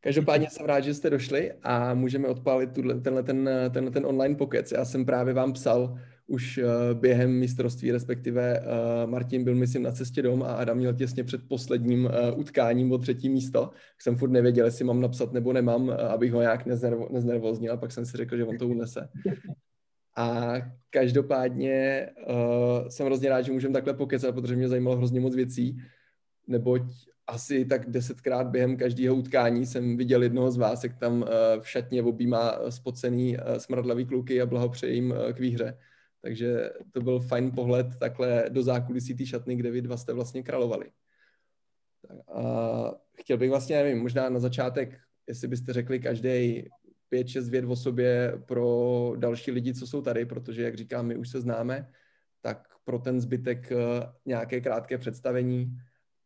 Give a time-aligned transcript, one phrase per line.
[0.00, 4.34] Každopádně jsem rád, že jste došli a můžeme odpálit tuhle, tenhle, ten, tenhle ten online
[4.34, 4.72] pokec.
[4.72, 9.92] Já jsem právě vám psal už uh, během mistrovství, respektive uh, Martin byl, myslím, na
[9.92, 13.70] cestě dom a Adam měl těsně před posledním uh, utkáním o třetí místo.
[13.98, 17.92] Jsem furt nevěděl, jestli mám napsat nebo nemám, abych ho nějak neznervo, neznervoznil, a pak
[17.92, 19.08] jsem si řekl, že on to unese.
[20.16, 20.54] A
[20.90, 25.76] každopádně uh, jsem hrozně rád, že můžeme takhle pokecat, protože mě zajímalo hrozně moc věcí,
[26.46, 26.82] neboť
[27.30, 31.28] asi tak desetkrát během každého utkání jsem viděl jednoho z vás, jak tam uh,
[31.60, 35.78] v šatně objímá spocený uh, smradlavý kluky a blahopřeji jim k výhře.
[36.22, 40.42] Takže to byl fajn pohled takhle do zákulisí té šatny, kde vy dva jste vlastně
[40.42, 40.90] královali.
[42.32, 42.42] A
[43.16, 46.68] chtěl bych vlastně, nevím, možná na začátek, jestli byste řekli každý
[47.08, 51.16] pět, šest věd o sobě pro další lidi, co jsou tady, protože, jak říkám, my
[51.16, 51.90] už se známe,
[52.40, 53.72] tak pro ten zbytek
[54.26, 55.76] nějaké krátké představení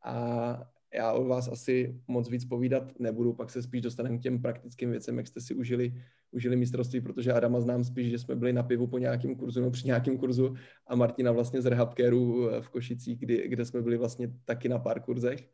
[0.05, 4.43] a já o vás asi moc víc povídat nebudu, pak se spíš dostaneme k těm
[4.43, 5.95] praktickým věcem, jak jste si užili,
[6.31, 9.71] užili mistrovství, protože Adama znám spíš, že jsme byli na pivu po nějakém kurzu, no
[9.71, 10.55] při nějakém kurzu
[10.87, 15.01] a Martina vlastně z Rehabcaru v Košicích, kdy, kde jsme byli vlastně taky na pár
[15.01, 15.49] kurzech,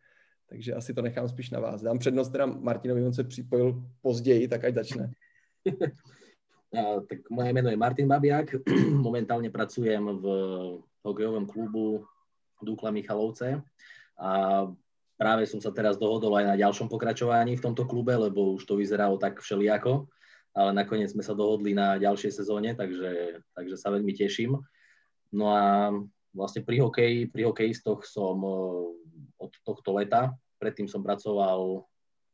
[0.47, 1.82] takže asi to nechám spíš na vás.
[1.82, 5.12] Dám přednost teda Martinovi, on se připojil později, tak ať začne.
[7.08, 8.54] tak moje jméno je Martin Babiak,
[8.91, 12.04] momentálně pracujem v hokejovém klubu
[12.62, 13.62] Dukla Michalovce
[14.19, 14.62] a
[15.20, 18.80] práve som sa teraz dohodol aj na ďalšom pokračovaní v tomto klube, lebo už to
[18.80, 20.08] vyzeralo tak všelijako,
[20.56, 24.56] ale nakoniec sme sa dohodli na ďalšej sezóne, takže, takže sa veľmi teším.
[25.36, 25.92] No a
[26.32, 28.56] vlastne pri hokeji, pri hokejistoch som eh,
[29.36, 31.84] od tohto leta, predtým som pracoval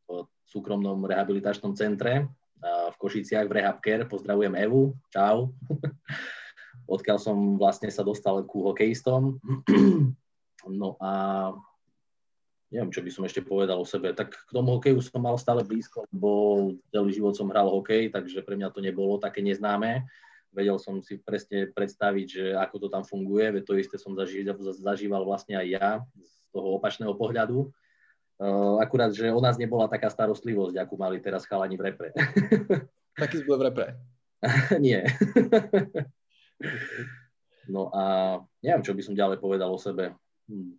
[0.06, 2.30] v súkromnom rehabilitačnom centre
[2.66, 5.52] v Košiciach v Rehabker, pozdravujem Evu, čau.
[6.94, 9.36] Odkiaľ som vlastne sa dostal ku hokejistom.
[10.66, 11.54] No a
[12.70, 14.10] neviem, čo by som ešte povedal o sebe.
[14.10, 16.30] Tak k tomu hokeju som mal stále blízko, lebo
[16.90, 20.02] celý život som hral hokej, takže pre mňa to nebolo také neznáme.
[20.50, 24.56] Vedel som si presne predstaviť, že ako to tam funguje, veď to isté som zažíval,
[24.72, 27.70] zažíval vlastne aj ja z toho opačného pohľadu.
[28.36, 32.08] Uh, akurát, že o nás nebola taká starostlivosť, akú mali teraz chalani v repre.
[33.20, 33.86] Taky byl v repre?
[34.78, 35.08] Nie.
[37.72, 40.12] no a neviem, čo by som ďalej povedal o sebe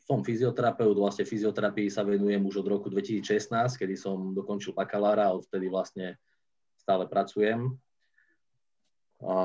[0.07, 5.35] som fyzioterapeut, vlastne fyzioterapii sa venujem už od roku 2016, kedy som dokončil bakalára a
[5.35, 6.15] odtedy vlastne
[6.79, 7.75] stále pracujem.
[9.19, 9.35] A,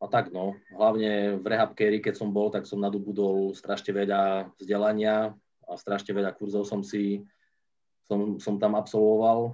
[0.00, 5.36] a tak no, hlavne v rehabkéri, keď som bol, tak som nadobudol strašne veľa vzdelania
[5.68, 7.20] a strašne veľa kurzov som si
[8.08, 9.52] som, som tam absolvoval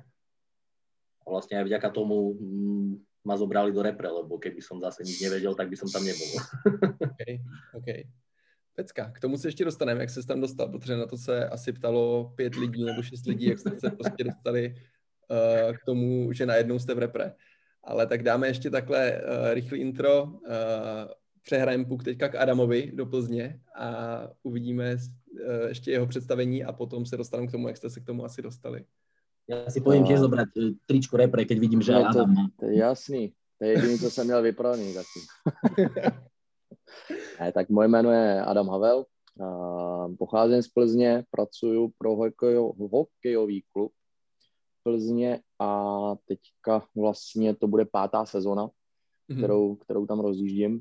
[1.25, 2.93] a vlastne aj vďaka tomu mm,
[3.27, 6.28] ma zobrali do repre, lebo keby som zase nič nevedel, tak by som tam nebol.
[7.11, 7.43] okay,
[7.75, 8.00] okay.
[8.75, 11.73] Pecka, k tomu se ještě dostaneme, jak se tam dostal, protože na to se asi
[11.73, 14.75] ptalo pět lidí nebo šest lidí, jak jste se prostě dostali
[15.31, 17.33] uh, k tomu, že najednou jste v repre.
[17.85, 20.25] Ale tak dáme ještě takhle uh, rychlý intro.
[20.25, 20.31] Uh,
[21.43, 27.06] přehrajeme puk teďka k Adamovi do Plzně a uvidíme uh, ještě jeho představení a potom
[27.06, 28.85] se dostaneme k tomu, jak jste se k tomu asi dostali.
[29.49, 30.49] Já si povím tiež zobrať
[30.89, 32.49] tričko repre, keď vidím, že no, to, Adam.
[32.61, 33.33] To je jasný.
[33.59, 35.21] To je jediný, co jsem měl vypraný taky.
[37.41, 39.05] Ne, tak moje jméno je Adam Havel,
[40.19, 42.17] pocházím z Plzně, pracuji pro
[42.91, 43.93] hokejový klub
[44.83, 45.91] Plzně a
[46.25, 49.39] teďka vlastně to bude pátá sezona, mm-hmm.
[49.39, 50.81] kterou, kterou tam rozjíždím.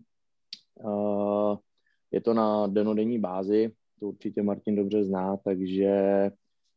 [2.12, 5.92] Je to na denodenní bázi, to určitě Martin dobře zná, takže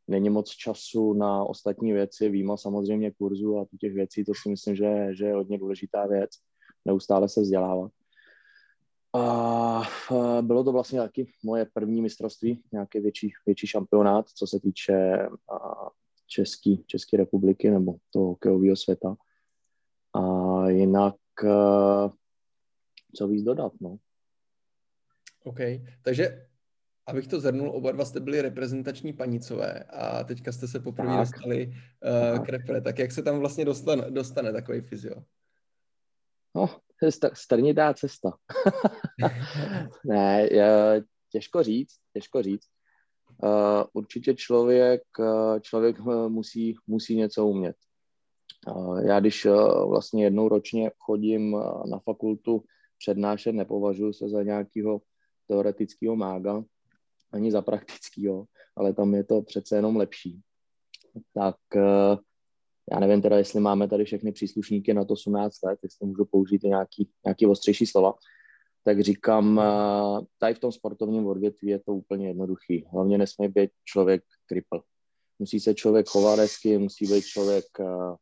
[0.09, 4.77] není moc času na ostatní věci, výjima samozřejmě kurzu a těch věcí, to si myslím,
[4.77, 6.31] že, že je hodně důležitá věc,
[6.85, 7.93] neustále se vzdělávat.
[9.17, 9.83] A
[10.41, 15.29] bylo to vlastně taky moje první mistrovství, nějaký větší, větší šampionát, co se týče
[16.27, 19.17] České České republiky nebo toho hokejového světa.
[20.15, 20.21] A
[20.69, 21.15] jinak,
[23.15, 23.97] co víc dodat, no.
[25.45, 25.59] OK,
[26.03, 26.47] takže
[27.07, 31.19] abych to zhrnul, oba dva jste byli reprezentační panicové a teďka jste se poprvé tak.
[31.19, 32.81] dostali uh, k repre.
[32.81, 35.23] Tak jak se tam vlastně dostane, dostane takový fyzio?
[36.57, 36.69] No,
[37.33, 38.33] strnitá cesta.
[40.05, 40.49] ne,
[41.33, 42.67] těžko říct, těžko říct.
[43.43, 47.77] Uh, určitě člověk, uh, člověk musí, musí něco umět.
[48.69, 51.57] Uh, já když uh, vlastně jednou ročně chodím
[51.91, 52.65] na fakultu
[52.99, 55.01] přednášet, nepovažuji se za nějakého
[55.49, 56.65] teoretického mága,
[57.33, 58.45] ani za praktického,
[58.77, 60.41] ale tam je to přece jenom lepší.
[61.35, 62.19] Tak uh,
[62.93, 66.63] já nevím teda, jestli máme tady všechny příslušníky na to 18 let, jestli můžu použít
[66.63, 68.15] nějaký, nějaký ostřejší slova,
[68.85, 69.63] tak říkám,
[70.39, 72.85] tady v tom sportovním odvětví je to úplně jednoduchý.
[72.93, 74.83] Hlavně nesmí být člověk kripl.
[75.39, 78.17] musí se člověk chovat hezky, musí být člověk uh,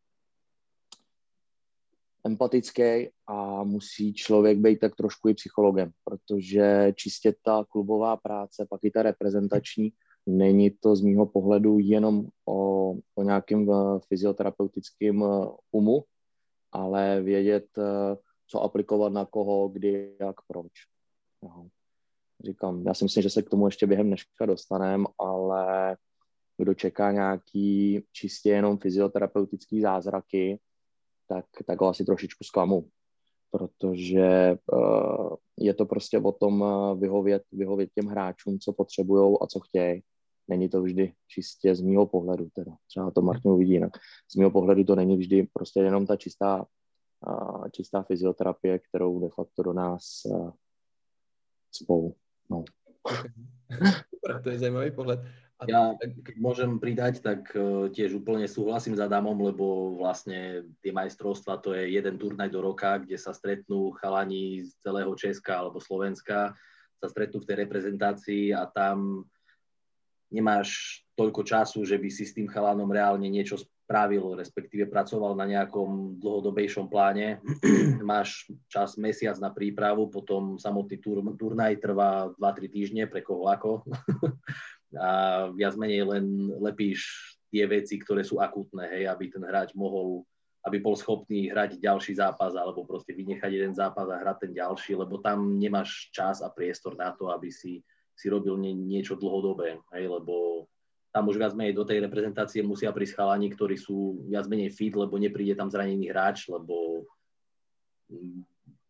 [2.25, 8.81] empatický a musí člověk být tak trošku i psychologem, protože čistě ta klubová práce, pak
[8.85, 9.93] i ta reprezentační,
[10.27, 16.05] není to z mýho pohledu jenom o, o nějakém uh, fyzioterapeutickém uh, umu,
[16.73, 17.67] ale vědět,
[18.47, 20.73] co aplikovat na koho, kdy, jak, proč.
[21.43, 21.67] Jo.
[22.45, 25.97] Říkám, já si myslím, že se k tomu ještě během dneška dostaneme, ale
[26.59, 30.61] kdo čeká nějaký čistě jenom fyzioterapeutický zázraky,
[31.29, 32.89] tak, tak ho asi trošičku zklamu,
[33.51, 34.59] protože
[35.59, 36.65] je to prostě o tom
[36.99, 40.03] vyhovět, vyhovět těm hráčům, co potřebují a co chtějí.
[40.49, 43.93] Není to vždy čistě z mýho pohledu, teda třeba to Martin uvidí jinak.
[44.33, 46.67] Z mýho pohledu to není vždy prostě jenom ta čistá,
[47.73, 50.03] čistá fyzioterapie, kterou de facto do nás
[51.73, 52.15] spolu.
[52.51, 52.65] No.
[53.03, 53.31] Okay.
[54.15, 55.21] Super, to je zajímavý pohled.
[55.63, 60.91] A ja, keď môžem pridať, tak uh, tiež úplne súhlasím s Adamom, lebo vlastne tie
[60.91, 65.79] majstrovstva to je jeden turnaj do roka, kde sa stretnú chalani z celého Česka alebo
[65.79, 66.59] Slovenska,
[66.99, 69.29] sa stretnú v tej reprezentácii a tam
[70.35, 75.47] nemáš toľko času, že by si s tým chalanom reálne niečo spravil, respektíve pracoval na
[75.47, 77.39] nejakom dlhodobejšom pláne.
[78.03, 83.87] Máš čas mesiac na prípravu, potom samotný tur, turnaj trvá 2-3 týždne, pre koho ako.
[84.95, 86.25] a viac menej len
[86.63, 87.07] lepíš
[87.51, 90.27] tie veci, ktoré sú akútne, hej, aby ten hráč mohol,
[90.67, 94.99] aby bol schopný hrať ďalší zápas alebo proste vynechať jeden zápas a hrať ten ďalší,
[94.99, 97.85] lebo tam nemáš čas a priestor na to, aby si,
[98.15, 100.67] si robil nie, niečo dlhodobé, hej, lebo
[101.15, 104.95] tam už viac menej do tej reprezentácie musia prísť chalani, ktorí sú viac menej fit,
[104.99, 107.07] lebo nepríde tam zranený hráč, lebo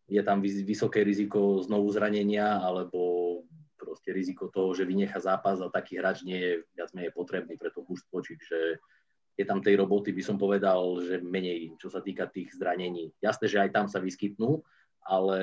[0.09, 3.41] je tam vysoké riziko znovu zranenia alebo
[3.77, 7.69] proste riziko toho, že vynecha zápas a taký hráč nie je viac menej potrebný pre
[7.69, 8.81] to mužstvo, čiže
[9.35, 13.11] je tam tej roboty, by som povedal, že menej, čo sa týka tých zranení.
[13.19, 14.63] Jasné, že aj tam sa vyskytnú,
[15.03, 15.39] ale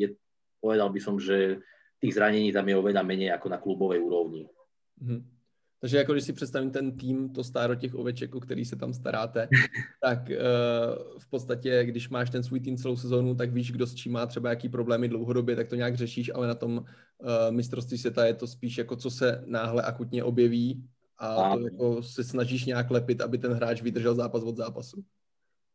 [0.00, 0.16] je,
[0.58, 1.60] povedal by som, že
[2.02, 4.50] tých zranení tam je oveľa menej ako na klubovej úrovni.
[4.98, 5.22] Mm-hmm.
[5.80, 8.94] Takže jako když si představím ten tým, to stáro těch oveček, o který se tam
[8.94, 9.48] staráte,
[10.02, 13.94] tak uh, v podstatě, když máš ten svůj tým celou sezónu, tak víš, kdo s
[13.94, 16.84] čím má třeba jaký problémy dlouhodobě, tak to nějak řešíš, ale na tom uh,
[17.50, 20.84] mistrovství světa je to spíš jako co se náhle akutně objeví
[21.18, 25.04] a to jako se snažíš nějak lepit, aby ten hráč vydržel zápas od zápasu.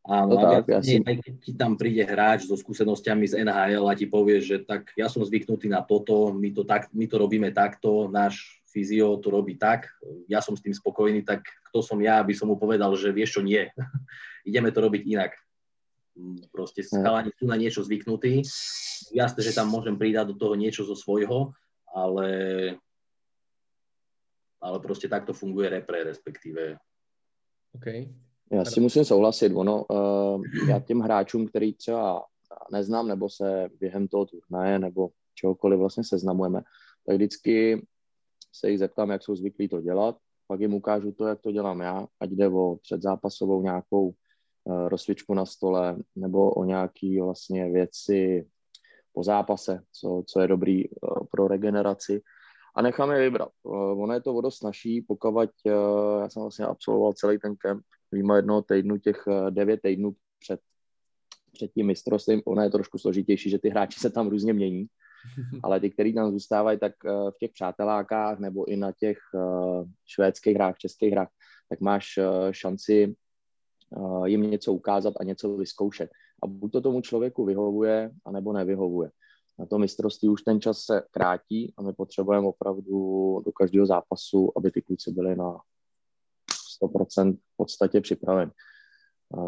[0.08, 1.04] Áno, no, tak, ja si...
[1.04, 4.88] aj keď ti tam príde hráč so skúsenostiami z NHL a ti povie, že tak
[4.96, 9.28] ja som zvyknutý na toto, my to, tak, my to robíme takto, náš fyzio to
[9.28, 9.92] robí tak,
[10.24, 13.36] ja som s tým spokojný, tak kto som ja, aby som mu povedal, že vieš
[13.36, 13.68] čo, nie.
[14.48, 15.36] Ideme to robiť inak.
[16.50, 18.40] Proste chalani sú na niečo zvyknutí.
[19.12, 21.52] Jasné, že tam môžem pridať do toho niečo zo svojho,
[21.92, 22.28] ale,
[24.56, 26.80] ale proste takto funguje repre, respektíve.
[27.76, 28.08] Okay.
[28.52, 32.24] Já si musím souhlasit, ono, uh, já těm hráčům, který třeba
[32.72, 36.62] neznám, nebo se během toho turnaje, nebo čehokoliv vlastně seznamujeme,
[37.06, 37.86] tak vždycky
[38.52, 40.16] se jich zeptám, jak jsou zvyklí to dělat,
[40.46, 44.14] pak jim ukážu to, jak to dělám já, ať jde o předzápasovou nějakou
[44.64, 48.48] uh, rozcvičku na stole, nebo o nějaké vlastně věci
[49.12, 52.22] po zápase, co, co je dobrý uh, pro regeneraci.
[52.76, 53.48] A nechám je vybrat.
[53.64, 55.48] Ono je to o dost snaží, pokud
[56.20, 60.60] já jsem vlastně absolvoval celý ten kemp, mimo jednoho týdnu, těch uh, devět týdnů před,
[61.52, 64.86] před tím mistrovstvím, ono je trošku složitější, že ty hráči se tam různě mění
[65.62, 69.84] ale ty, který tam zůstávají, tak eh, v těch přátelákách nebo i na těch eh,
[70.06, 71.28] švédských hrách, českých hrách,
[71.68, 73.14] tak máš eh, šanci
[74.24, 76.10] jim něco ukázat a něco vyzkoušet.
[76.42, 79.10] A buď to tomu člověku vyhovuje, anebo nevyhovuje.
[79.58, 82.98] Na to mistrovství už ten čas se krátí a my potřebujeme opravdu
[83.46, 85.60] do každého zápasu, aby ty kluci byli na
[86.82, 88.50] 100% v podstatě připraveni.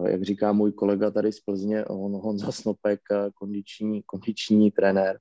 [0.06, 3.00] Jak říká můj kolega tady z Plzně, on, Honza Snopek,
[3.34, 5.18] kondiční, kondiční trenér,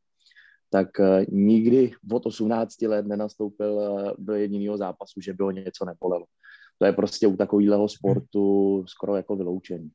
[0.70, 5.86] tak eh, nikdy od 18 let nenastoupil eh, do jediného zápasu, že by ho něco
[5.86, 6.26] nebolelo.
[6.78, 9.92] To je prostě u takového sportu skoro jako vyloučení.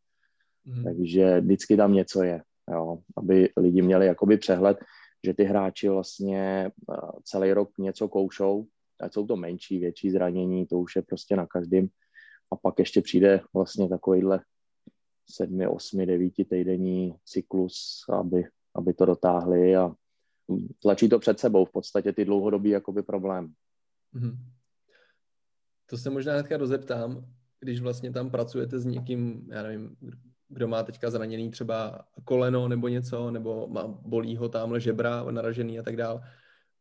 [0.65, 0.85] Mm.
[0.85, 4.79] Takže vždycky tam něco je, jo, aby lidi měli jakoby přehled,
[5.25, 8.67] že ty hráči vlastně eh, celý rok něco koušou,
[9.01, 11.89] ať jsou to menší, větší zranění, to už je prostě na každém.
[12.55, 14.41] A pak ještě přijde vlastně takovýhle
[15.31, 18.45] sedmi, osmi, devíti týdenní cyklus, aby,
[18.75, 19.95] aby to dotáhli a
[20.79, 23.53] tlačí to před sebou v podstatě ty dlouhodobý jakoby problém.
[24.15, 24.37] Mm-hmm.
[25.87, 27.27] To se možná hnedka rozeptám,
[27.61, 29.97] když vlastně tam pracujete s někým, já nevím,
[30.49, 35.79] kdo má teďka zraněný třeba koleno nebo něco, nebo má, bolí ho tamhle žebra naražený
[35.79, 36.21] a tak dál,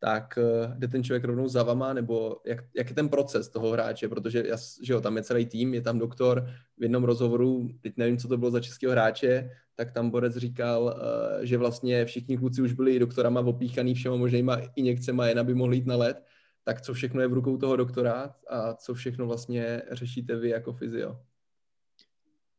[0.03, 3.71] tak uh, jde ten člověk rovnou za vama, nebo jak, jak je ten proces toho
[3.71, 7.69] hráče, protože jas, že jo, tam je celý tým, je tam doktor, v jednom rozhovoru,
[7.81, 12.05] teď nevím, co to bylo za českého hráče, tak tam Borec říkal, uh, že vlastně
[12.05, 16.23] všichni kluci už byli doktorama opíchaný všema možnýma injekcema, jen aby mohli jít na let,
[16.63, 20.73] tak co všechno je v rukou toho doktora a co všechno vlastně řešíte vy jako
[20.73, 21.19] fyzio?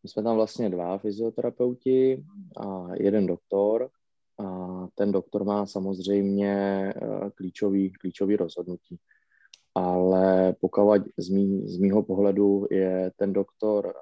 [0.02, 2.24] My jsme tam vlastně dva fyzioterapeuti
[2.56, 3.90] a jeden doktor.
[4.38, 6.52] A ten doktor má samozřejmě
[6.96, 8.98] eh, klíčový, klíčový rozhodnutí.
[9.74, 13.94] Ale pokud z, mý, z mýho pohledu je ten doktor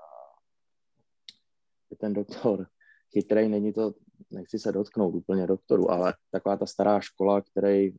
[1.93, 2.67] je ten doktor
[3.13, 3.95] chytrý, není to,
[4.31, 7.99] nechci se dotknout úplně doktoru, ale taková ta stará škola, který uh,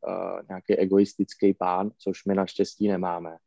[0.49, 3.37] nějaký egoistický pán, což my naštěstí nemáme,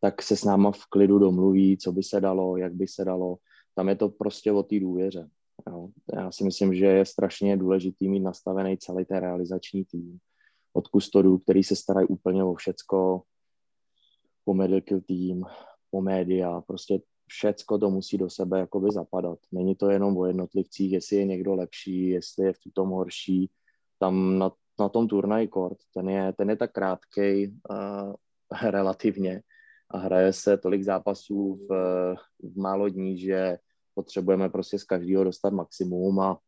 [0.00, 3.36] tak se s náma v klidu domluví, co by se dalo, jak by se dalo.
[3.74, 5.28] Tam je to prostě o té důvěře.
[5.66, 5.88] Jo.
[6.14, 10.18] Já si myslím, že je strašně důležitý mít nastavený celý ten realizační tým
[10.72, 13.22] od kustodů, který se starají úplně o všecko,
[14.44, 15.44] po medical team,
[15.90, 19.38] po média, prostě všecko to musí do sebe jakoby zapadat.
[19.52, 23.50] Není to jenom o jednotlivcích, jestli je někdo lepší, jestli je v tom horší.
[23.98, 28.14] Tam na, na tom turnaj kort, ten je, ten je tak krátkej uh,
[28.70, 29.42] relativně
[29.90, 31.70] a hraje se tolik zápasů v,
[32.42, 33.58] v málo dní, že
[33.98, 36.38] potřebujeme prostě z každého dostat maximum a,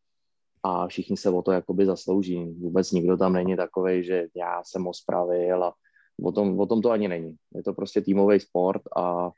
[0.62, 2.38] a všichni se o to jakoby zaslouží.
[2.46, 5.74] Vůbec nikdo tam není takový, že já jsem ho spravil a
[6.22, 7.34] o tom, o tom to ani není.
[7.54, 9.34] Je to prostě týmový sport a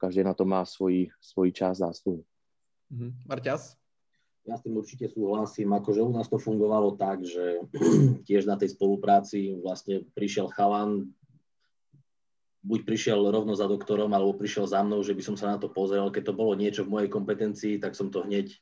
[0.00, 2.24] každý na to má svoji, svoji část zásluhy.
[2.88, 3.12] Mm-hmm.
[3.28, 3.76] Marťas?
[4.42, 7.62] Ja s tým určite súhlasím, akože u nás to fungovalo tak, že
[8.26, 11.14] tiež na tej spolupráci vlastne prišiel chalan,
[12.62, 15.66] buď prišiel rovno za doktorom, alebo prišiel za mnou, že by som sa na to
[15.66, 16.14] pozrel.
[16.14, 18.54] Keď to bolo niečo v mojej kompetencii, tak som to hneď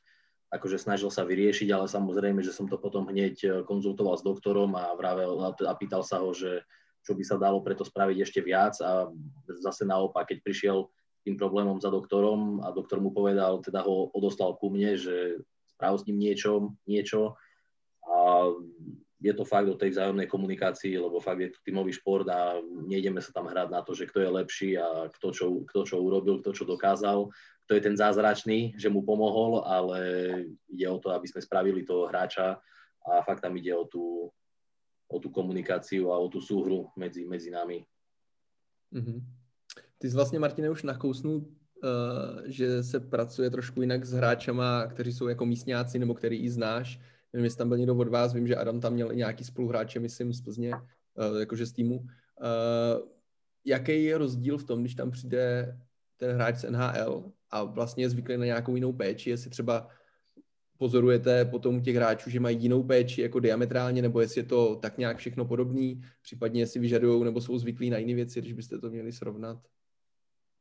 [0.51, 4.75] akože snažil sa vyriešiť, ale samozrejme, že som to potom hneď eh, konzultoval s doktorom
[4.75, 6.65] a vravel a pýtal sa ho, že
[7.01, 9.09] čo by sa dalo preto spraviť ešte viac a
[9.57, 10.77] zase naopak, keď prišiel
[11.25, 15.41] tým problémom za doktorom a doktor mu povedal, teda ho odoslal ku mne, že
[15.77, 17.37] sprav s ním niečo, niečo
[18.05, 18.49] a
[19.21, 22.57] je to fakt o tej vzájomnej komunikácii, lebo fakt je to tímový šport a
[22.89, 25.95] nejdeme sa tam hrať na to, že kto je lepší a kto čo, kto čo
[26.01, 27.29] urobil, kto čo dokázal,
[27.69, 29.99] kto je ten zázračný, že mu pomohol, ale
[30.73, 32.57] ide o to, aby sme spravili toho hráča
[33.05, 34.33] a fakt tam ide o tú,
[35.05, 37.85] o tú komunikáciu a o tú súhru medzi, medzi nami.
[38.93, 39.21] Mm-hmm.
[39.97, 41.45] Ty jsi vlastně, Martine, už nakousnul, uh,
[42.45, 46.99] že se pracuje trošku jinak s hráčama, kteří jsou jako místňáci nebo který i znáš.
[47.33, 49.99] Nevím, jestli tam byl někdo od vás, vím, že Adam tam měl i nějaký spoluhráče,
[49.99, 51.97] myslím, z Plzně, uh, jakože z týmu.
[51.97, 52.07] Uh,
[53.65, 55.77] jaký je rozdíl v tom, když tam přijde
[56.17, 59.87] ten hráč z NHL a vlastně je zvyklý na nějakou jinou péči, jestli třeba
[60.77, 64.97] pozorujete potom těch hráčů, že mají jinou péči jako diametrálně, nebo jestli je to tak
[64.97, 68.89] nějak všechno podobný, případně jestli vyžadují nebo jsou zvyklí na jiné věci, když byste to
[68.89, 69.57] měli srovnat?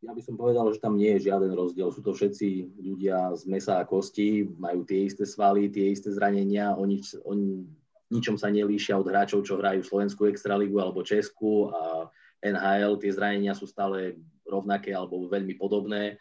[0.01, 1.93] Ja by som povedal, že tam nie je žiaden rozdiel.
[1.93, 6.73] Sú to všetci ľudia z mesa a kosti, majú tie isté svaly, tie isté zranenia,
[6.73, 7.69] oni, oni
[8.09, 12.09] ničom sa nelíšia od hráčov, čo hrajú Slovenskú extraligu alebo Česku a
[12.41, 14.17] NHL, tie zranenia sú stále
[14.49, 16.17] rovnaké alebo veľmi podobné.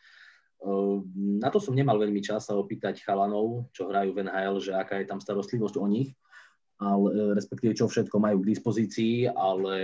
[1.39, 4.99] Na to som nemal veľmi čas sa opýtať chalanov, čo hrajú v NHL, že aká
[4.99, 6.11] je tam starostlivosť o nich,
[6.83, 9.75] ale, respektíve čo všetko majú k dispozícii, ale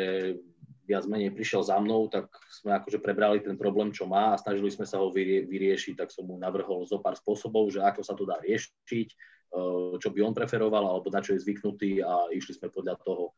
[0.86, 4.70] viac menej prišiel za mnou, tak sme akože prebrali ten problém, čo má a snažili
[4.70, 8.14] sme sa ho vyrie, vyriešiť, tak som mu navrhol zo pár spôsobov, že ako sa
[8.14, 12.54] to dá riešiť, eh, čo by on preferoval, alebo na čo je zvyknutý a išli
[12.56, 13.34] sme podľa toho.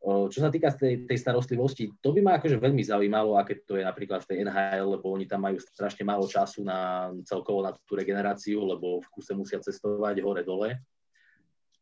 [0.00, 3.76] Eh, čo sa týka tej, tej starostlivosti, to by ma akože veľmi zaujímalo, aké to
[3.76, 7.76] je napríklad v tej NHL, lebo oni tam majú strašne málo času na celkovo na
[7.84, 10.80] tú regeneráciu, lebo v kuse musia cestovať hore-dole.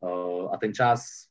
[0.02, 1.27] Eh, a ten čas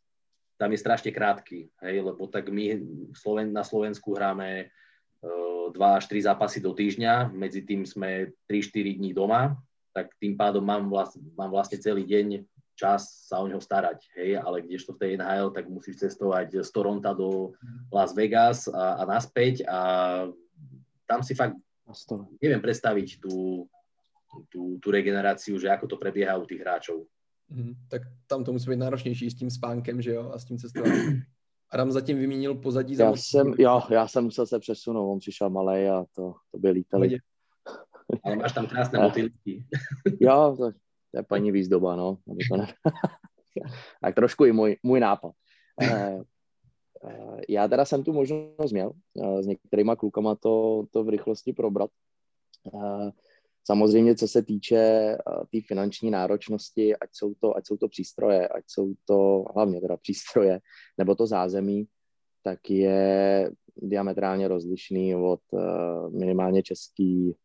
[0.58, 2.82] tam je strašne krátky, hej, lebo tak my
[3.14, 8.98] Sloven, na Slovensku hráme uh, dva až tri zápasy do týždňa, medzi tým sme 3-4
[8.98, 9.54] dní doma,
[9.94, 12.46] tak tým pádom mám, vlast, mám vlastne celý deň
[12.78, 16.70] čas sa o neho starať, hej, ale kdežto v tej NHL, tak musíš cestovať z
[16.70, 17.30] Toronto do
[17.90, 19.80] Las Vegas a, a naspäť a
[21.10, 21.58] tam si fakt
[22.38, 23.66] neviem predstaviť tú,
[24.52, 27.08] tú, tú regeneráciu, že ako to prebieha u tých hráčov.
[27.50, 30.58] Mm, tak tam to musí být náročnější s tím spánkem, že jo, a s tím
[30.58, 31.22] cestováním.
[31.72, 33.04] Adam zatím vyměnil pozadí za...
[33.04, 36.70] Já jsem, jo, já jsem musel se přesunout, on přišel malý a to, to by
[36.70, 37.18] lítali.
[38.24, 39.66] Ale máš tam krásné motýlky.
[40.20, 40.72] jo, to,
[41.12, 42.18] to je paní výzdoba, no.
[42.50, 42.68] To ne...
[44.01, 45.32] tak trošku i můj, můj nápad.
[45.82, 46.22] Eh,
[47.10, 48.92] eh, já teda jsem tu možnost měl
[49.24, 51.89] eh, s některýma klukama to, to v rychlosti probrat.
[53.67, 54.75] Samozřejmě, co se týče
[55.25, 59.81] té tý finanční náročnosti, ať jsou, to, ať jsou to přístroje, ať jsou to hlavně
[59.81, 60.59] teda přístroje,
[60.97, 61.88] nebo to zázemí,
[62.43, 65.59] tak je diametrálně rozlišný od uh,
[66.19, 67.36] minimálně český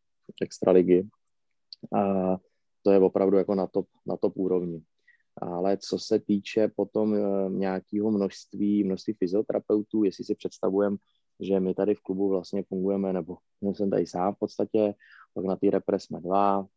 [0.41, 1.07] extraligy.
[1.95, 2.35] A
[2.81, 4.81] to je opravdu jako na top, na top úrovni.
[5.37, 10.97] Ale co se týče potom uh, nějakého množství, množství fyzioterapeutů, jestli si představujeme,
[11.39, 13.37] že my tady v klubu vlastně fungujeme, nebo
[13.73, 14.93] jsem tady sám v podstatě,
[15.33, 16.67] pak na té repre jsme dva,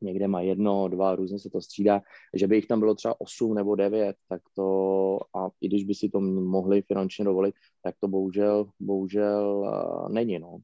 [0.00, 2.02] někde má jedno, dva, různě se to střídá,
[2.34, 5.94] že by jich tam bylo třeba osm nebo devět, tak to, a i když by
[5.94, 10.58] si to mohli finančně dovolit, tak to bohužel, bohužel uh, není, no.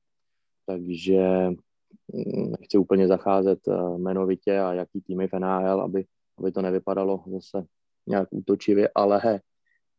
[0.66, 1.48] Takže
[2.12, 6.04] mm, nechci úplně zacházet uh, jmenovitě a jaký týmy v NHL, aby,
[6.38, 7.66] aby to nevypadalo zase
[8.06, 9.40] nějak útočivě, ale,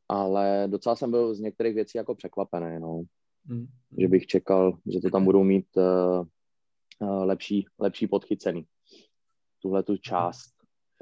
[0.10, 3.01] ale docela jsem byl z některých věcí jako překvapený, no.
[3.48, 3.65] Mm.
[3.98, 6.25] Že bych čekal, že to tam budou mít uh,
[7.02, 8.66] lepší, lepší podchycený
[9.66, 10.52] tuhle tu část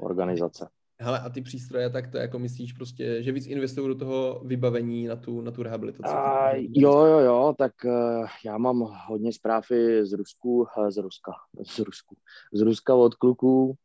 [0.00, 0.68] organizace.
[1.00, 5.06] Hele, a ty přístroje, tak to jako myslíš prostě, že víc investují do toho vybavení
[5.06, 6.14] na tu, na tu rehabilitaci?
[6.14, 9.64] A, jo, jo, jo, tak uh, já mám hodně zpráv
[10.02, 11.32] z Rusku, uh, z Ruska,
[11.66, 12.16] z Rusku,
[12.52, 13.76] z Ruska od kluků,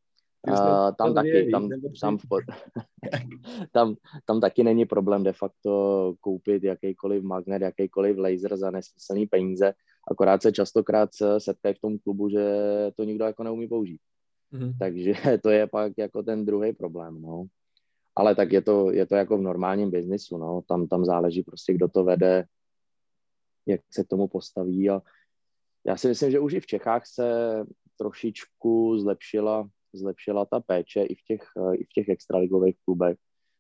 [0.48, 1.70] Uh, tam taky, tam,
[2.02, 2.18] tam,
[3.72, 9.74] tam, tam taky není problém de facto koupit jakýkoliv magnet, jakýkoliv laser za nesmyslný peníze,
[10.12, 12.46] akorát se častokrát setkají v tom klubu, že
[12.96, 14.02] to nikdo jako neumí použít.
[14.54, 14.74] Mm-hmm.
[14.80, 15.14] Takže
[15.44, 17.46] to je pak jako ten druhý problém, no.
[18.16, 20.62] Ale tak je to, je to jako v normálním biznisu, no.
[20.68, 22.46] Tam, tam záleží prostě, kdo to vede,
[23.66, 25.02] jak se k tomu postaví a
[25.88, 27.60] já si myslím, že už i v Čechách se
[27.98, 31.42] trošičku zlepšila, zlepšila ta péče i v těch,
[31.74, 33.18] i v těch extraligových klubech.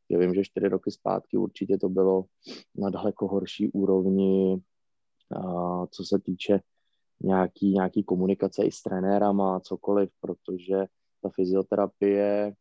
[0.09, 2.25] Já vím, že čtyři roky zpátky určitě to bylo
[2.75, 4.61] na daleko horší úrovni,
[5.91, 6.59] co se týče
[7.21, 10.85] nějaký, nějaký komunikace i s trenérama, cokoliv, protože
[11.21, 12.53] ta fyzioterapie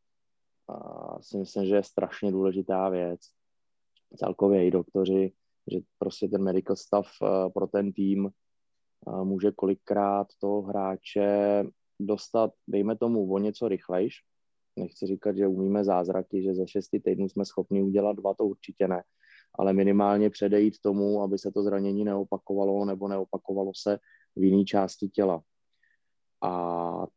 [1.21, 3.21] si myslím, že je strašně důležitá věc.
[4.17, 5.33] Celkově i doktoři,
[5.73, 7.09] že prostě ten medical staff
[7.55, 8.31] pro ten tým
[9.23, 11.65] může kolikrát toho hráče
[12.01, 14.15] dostat, dejme tomu, o něco rychlejš.
[14.77, 18.89] Nechci říkat, že umíme zázraky, že za šesti týdnů jsme schopni udělat dva, to určitě
[18.89, 19.03] ne.
[19.55, 23.99] Ale minimálně předejít tomu, aby se to zranění neopakovalo nebo neopakovalo se
[24.37, 25.43] v jiné části těla.
[26.43, 26.51] A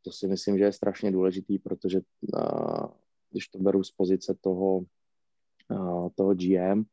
[0.02, 2.02] to si myslím, že je strašně důležitý, protože
[2.34, 2.88] uh,
[3.32, 4.78] když to beru z pozice toho,
[5.70, 6.84] uh, toho GM,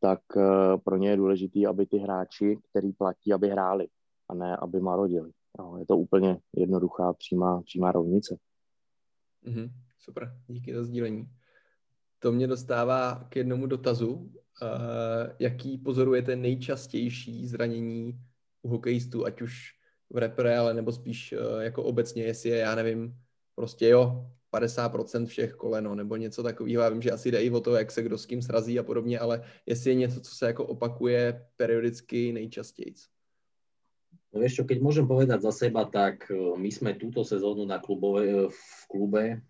[0.00, 3.88] tak uh, pro ně je důležitý, aby ty hráči, který platí, aby hráli
[4.28, 5.30] a ne, aby marodili.
[5.78, 8.38] Je to úplně jednoduchá, přímá, přímá rovnice.
[9.46, 11.28] Mm-hmm, super, díky za sdílení.
[12.22, 14.12] To mě dostává k jednomu dotazu.
[14.12, 14.28] Uh,
[15.38, 18.20] jaký pozorujete nejčastější zranění
[18.62, 19.70] u hokejistů, ať už
[20.10, 23.14] v repre, ale nebo spíš uh, jako obecně, jestli je, já nevím,
[23.54, 26.82] prostě jo, 50% všech koleno nebo něco takového.
[26.82, 28.82] Já vím, že asi jde i o to, jak se kdo s kým srazí a
[28.82, 32.94] podobně, ale jestli je něco, co se jako opakuje periodicky nejčastěji.
[34.32, 37.76] No vieš čo, keď môžem povedať za seba, tak e, my sme túto sezónu na
[37.84, 39.44] klubove, v klube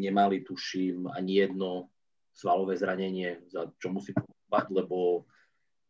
[0.00, 1.92] nemali, tuším, ani jedno
[2.34, 5.24] svalové zranenie, za čo musím povedať, lebo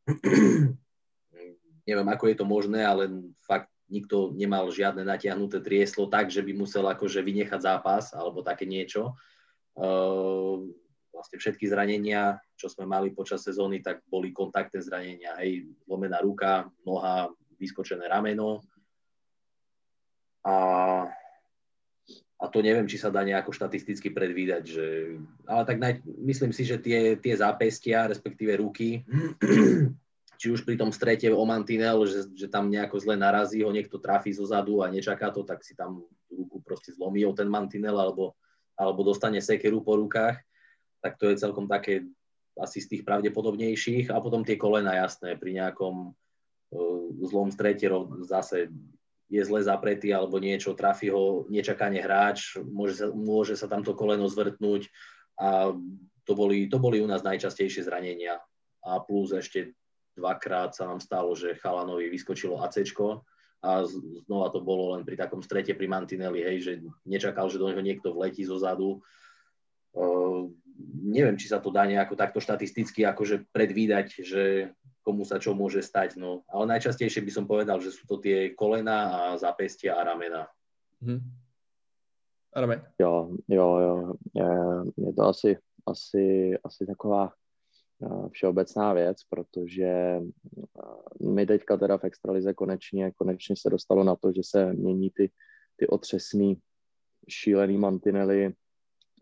[1.89, 3.09] neviem, ako je to možné, ale
[3.45, 8.65] fakt nikto nemal žiadne natiahnuté trieslo tak, že by musel akože vynechať zápas alebo také
[8.65, 9.17] niečo.
[9.75, 10.65] Uh,
[11.15, 15.39] vlastne všetky zranenia, čo sme mali počas sezóny, tak boli kontaktné zranenia.
[15.39, 17.31] Hej, zlomená ruka, noha,
[17.61, 18.61] vyskočené rameno.
[20.45, 20.55] A,
[22.35, 24.87] a to neviem, či sa dá nejako štatisticky predvídať, že,
[25.47, 29.07] ale tak naj, myslím si, že tie, tie zápestia, respektíve ruky,
[30.41, 34.03] či už pri tom strete o mantinel, že, že tam nejako zle narazí, ho niekto
[34.03, 37.95] trafí zo zadu a nečaká to, tak si tam ruku proste zlomí o ten mantinel
[37.95, 38.35] alebo,
[38.75, 40.43] alebo dostane sekeru po rukách,
[40.99, 42.03] tak to je celkom také
[42.59, 44.11] asi z tých pravdepodobnejších.
[44.15, 47.91] A potom tie kolena, jasné, pri nejakom uh, zlom strete
[48.27, 48.71] zase
[49.35, 53.99] je zle zapretý alebo niečo, trafí ho nečakane hráč, môže sa, môže sa tam to
[53.99, 54.87] koleno zvrtnúť
[55.43, 55.75] a
[56.23, 58.39] to boli, to boli u nás najčastejšie zranenia.
[58.87, 59.75] A plus ešte
[60.15, 62.87] dvakrát sa nám stalo, že Chalanovi vyskočilo AC
[63.65, 63.81] a
[64.29, 66.73] znova to bolo len pri takom strete pri Mantinelli, hej, že
[67.09, 69.01] nečakal, že do neho niekto vletí zo zadu.
[69.97, 70.53] Uh,
[71.01, 74.43] neviem, či sa to dá nejako takto štatisticky akože predvídať, že
[75.05, 76.43] komu sa čo môže stať, no.
[76.49, 80.49] Ale najčastejšie by som povedal, že sú to tie kolena a zápestia a ramena.
[81.05, 81.21] Hmm.
[82.57, 82.81] Rame.
[82.97, 83.95] Jo, jo, jo.
[84.33, 84.51] Je,
[84.97, 85.51] je to asi,
[85.87, 86.25] asi,
[86.65, 87.33] asi taková
[88.31, 90.21] všeobecná věc, protože
[91.21, 95.31] my teďka teda v extralize konečně, konečně se dostalo na to, že se mění ty,
[95.77, 96.61] ty otřesný
[97.29, 98.55] šílený mantinely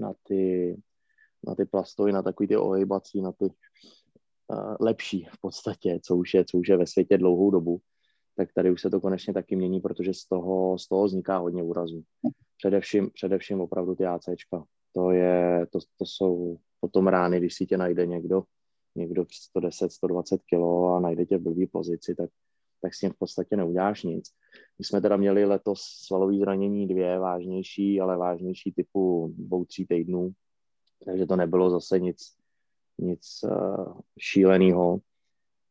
[0.00, 0.76] na ty,
[1.46, 3.52] na ty plastovy, na takový ty ohejbací, na ty uh,
[4.80, 7.80] lepší v podstatě, co už, je, co už je ve světě dlouhou dobu,
[8.36, 11.62] tak tady už se to konečně taky mění, protože z toho, z toho vzniká hodně
[11.62, 12.02] úrazů.
[12.56, 14.64] Především, především opravdu ty ACčka.
[14.94, 18.42] To, je, to, to jsou potom rány, když si tě najde někdo,
[18.94, 22.30] někdo 110, 120 kilo a najde tě v blbý pozici, tak,
[22.82, 24.30] tak s tím v podstatě neuděláš nic.
[24.78, 30.32] My jsme teda měli letos svalový zranění dvě vážnější, ale vážnější typu dvou, tří týdnů,
[31.04, 32.41] takže to nebylo zase nic,
[32.98, 34.98] nic uh, šíleného,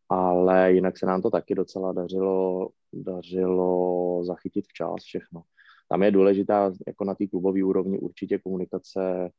[0.09, 5.43] ale jinak se nám to taky docela dařilo, dařilo zachytit včas všechno.
[5.89, 9.31] Tam je důležitá jako na té klubové úrovni určitě komunikace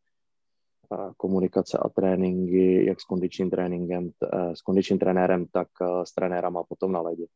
[1.16, 6.64] komunikace a tréninky, jak s kondičním tréninkem, eh, s kondičním trenérem, tak eh, s trenérama
[6.64, 7.26] potom na ledě.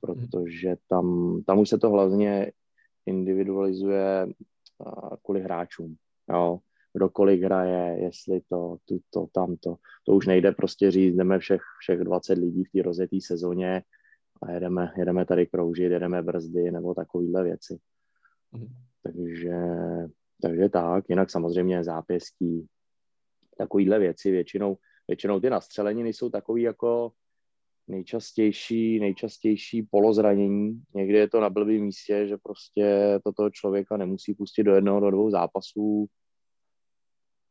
[0.00, 2.52] Protože tam, tam už se to hlavně
[3.06, 5.96] individualizuje eh, kvůli hráčům.
[6.30, 6.58] Jo?
[6.96, 9.76] Kdo kolik hraje, jestli to, tuto, tamto.
[10.04, 13.82] To už nejde prostě říct, jdeme všech, všech 20 lidí v té rozjeté sezóně
[14.42, 17.78] a jedeme, jedeme tady kroužit, jedeme brzdy nebo takovéhle věci.
[18.52, 18.66] Mm.
[19.02, 19.56] Takže,
[20.42, 22.66] takže tak, jinak samozřejmě zápěstí,
[23.58, 24.76] takovýhle věci většinou,
[25.08, 27.12] většinou ty nastřeleniny jsou takový jako
[27.88, 30.82] nejčastější, nejčastější polozranění.
[30.94, 35.10] Někdy je to na blbým místě, že prostě toto člověka nemusí pustit do jednoho, do
[35.10, 36.08] dvou zápasů.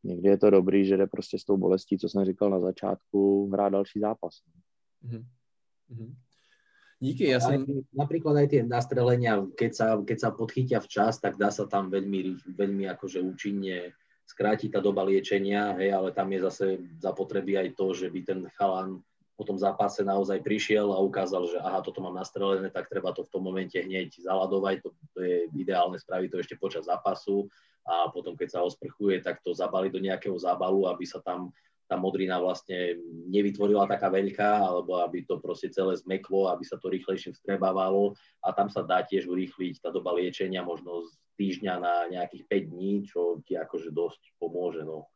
[0.06, 3.50] Někdy je to dobrý, že jde prostě s tou bolestí, co jsem říkal na začátku,
[3.52, 4.34] hrát další zápas.
[5.04, 6.14] Mm-hmm.
[6.96, 7.60] Díky, ja som...
[7.92, 12.40] Napríklad aj tie nastrelenia, keď sa, keď sa podchytia včas, tak dá sa tam veľmi,
[12.56, 13.92] veľmi akože účinne
[14.24, 16.66] skráti tá doba liečenia, hej, ale tam je zase
[16.98, 19.04] zapotreby aj to, že by ten chalan
[19.36, 23.20] po tom zápase naozaj prišiel a ukázal, že aha, toto mám nastrelené, tak treba to
[23.20, 27.44] v tom momente hneď zaladovať, to, to je ideálne spraviť to ešte počas zápasu
[27.84, 31.52] a potom, keď sa osprchuje, tak to zabaliť do nejakého zábalu, aby sa tam
[31.86, 32.98] tá modrina vlastne
[33.30, 38.50] nevytvorila taká veľká, alebo aby to proste celé zmeklo, aby sa to rýchlejšie vstrebávalo a
[38.50, 42.92] tam sa dá tiež urýchliť tá doba liečenia možno z týždňa na nejakých 5 dní,
[43.06, 44.82] čo ti akože dosť pomôže.
[44.82, 45.06] No.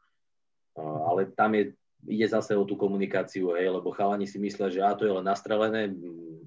[0.78, 1.74] Ale tam je,
[2.08, 5.26] ide zase o tú komunikáciu, hej, lebo chalani si myslia, že a to je len
[5.26, 5.92] nastrelené,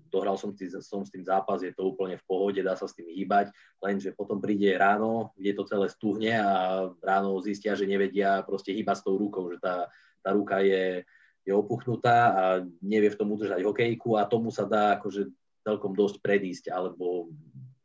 [0.10, 2.94] dohral som, tý, som s tým zápas, je to úplne v pohode, dá sa s
[2.94, 8.46] tým hýbať, lenže potom príde ráno, kde to celé stuhne a ráno zistia, že nevedia
[8.46, 9.90] proste hýbať s tou rukou, že tá
[10.24, 11.04] tá ruka je,
[11.44, 12.44] je opuchnutá a
[12.80, 15.28] nevie v tom udržať hokejku a tomu sa dá akože
[15.68, 17.28] celkom dosť predísť, alebo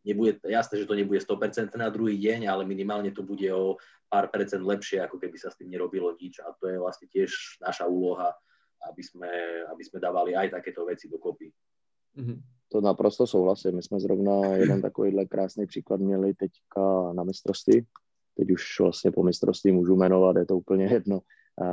[0.08, 3.76] nebude, jasné, že to nebude 100% na druhý deň, ale minimálne to bude o
[4.08, 7.60] pár percent lepšie, ako keby sa s tým nerobilo nič a to je vlastne tiež
[7.60, 8.32] naša úloha,
[8.88, 9.30] aby sme,
[9.68, 11.52] aby sme dávali aj takéto veci dokopy.
[12.16, 12.38] Mm-hmm.
[12.68, 13.76] To naprosto souhlasím.
[13.76, 17.86] My jsme zrovna jeden takovýhle krásný příklad měli teďka na mistrovství.
[18.36, 21.20] Teď už vlastně po mistrovství můžu jmenovat, je to úplně jedno.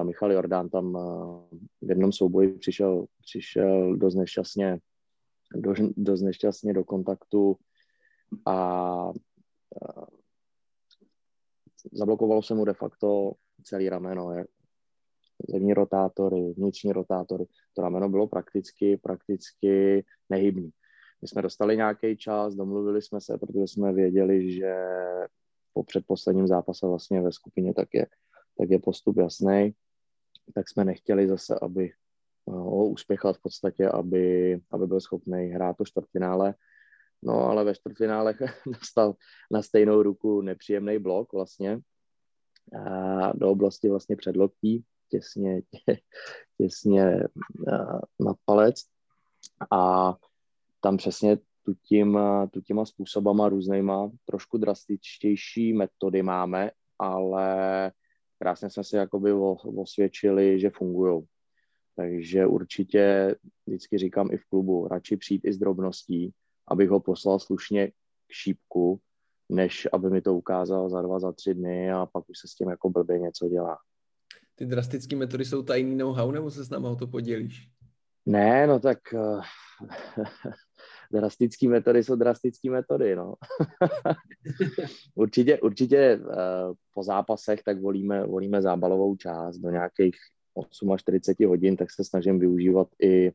[0.03, 0.93] Michal Jordán tam
[1.81, 4.79] v jednom souboji přišel, přišel dost nešťastně,
[5.55, 7.57] do, dost nešťastně do kontaktu
[8.45, 9.11] a, a
[11.93, 13.31] zablokovalo se mu de facto
[13.63, 14.45] celý rameno,
[15.49, 17.45] zemní rotátory, vnitřní rotátory.
[17.73, 20.69] To rameno bylo prakticky, prakticky nehybný.
[21.21, 24.75] My jsme dostali nějaký čas, domluvili jsme se, protože jsme věděli, že
[25.73, 28.07] po předposledním zápase vlastně ve skupině tak je
[28.57, 29.73] tak je postup jasný.
[30.53, 31.91] Tak jsme nechtěli zase, aby
[32.47, 36.53] ho uspěchat v podstatě, aby, aby byl schopný hrát to čtvrtfinále.
[37.25, 38.33] No ale ve čtvrtfinále
[38.71, 39.15] nastal
[39.51, 41.79] na stejnou ruku nepříjemný blok vlastně
[42.73, 45.97] a do oblasti vlastně předloktí, těsně, tě,
[46.57, 47.19] těsně
[48.19, 48.75] na palec
[49.71, 50.13] a
[50.81, 52.19] tam přesně tu, tím,
[52.51, 57.91] tu těma způsobama různýma, trošku drastičtější metody máme, ale
[58.39, 59.33] krásně jsme si jakoby
[59.77, 61.23] osvědčili, že fungují.
[61.95, 63.35] Takže určitě
[63.65, 66.33] vždycky říkám i v klubu, radši přijít i s drobností,
[66.67, 67.93] abych ho poslal slušně k
[68.31, 68.99] šípku,
[69.49, 72.55] než aby mi to ukázal za dva, za tři dny a pak už se s
[72.55, 73.77] tím jako blbě něco dělá.
[74.55, 77.69] Ty drastické metody jsou tajný know-how, nebo se s náma o to podělíš?
[78.25, 79.41] Ne, no tak uh,
[81.11, 83.33] drastické metody jsou drastické metody, no.
[85.15, 90.15] určitě, určitě uh, po zápasech tak volíme, volíme zábalovou část do nějakých
[90.53, 93.31] 8 až 40 hodin, tak se snažím využívat i,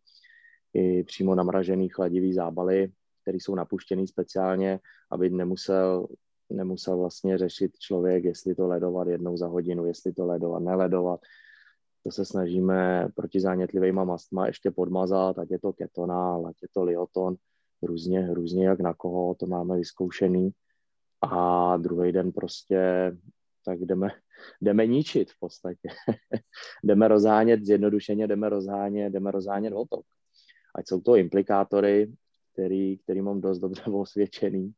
[0.75, 4.81] i přímo namražený chladivý zábaly, které jsou napuštěný speciálně,
[5.11, 6.07] aby nemusel,
[6.51, 11.21] nemusel vlastně řešit člověk, jestli to ledovat jednou za hodinu, jestli to ledovat, neledovat.
[12.03, 17.37] To se snažíme protizánětlivýma mastma ještě podmazat, ať je to ketonál, ať je to lioton,
[17.83, 20.51] různě, různě jak na koho, to máme vyzkoušený.
[21.23, 23.13] A druhý den prostě
[23.65, 24.09] tak jdeme,
[24.61, 25.89] jdeme ničit v podstatě.
[26.85, 30.05] jdeme rozhánět, zjednodušeně jdeme rozhánět, jdeme rozhánět hotok.
[30.75, 32.13] Ať jsou to implikátory,
[32.61, 34.73] který, který mám dost dobře osvědčený,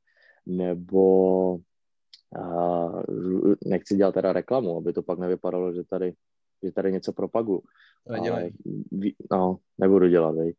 [0.46, 1.54] nebo
[2.38, 3.02] uh,
[3.66, 6.14] nechci dělat teda reklamu, aby to pak nevypadalo, že tady,
[6.62, 7.62] že tady něco propagu.
[8.06, 8.50] Ale,
[9.30, 10.54] no, nebudu dělat, vej.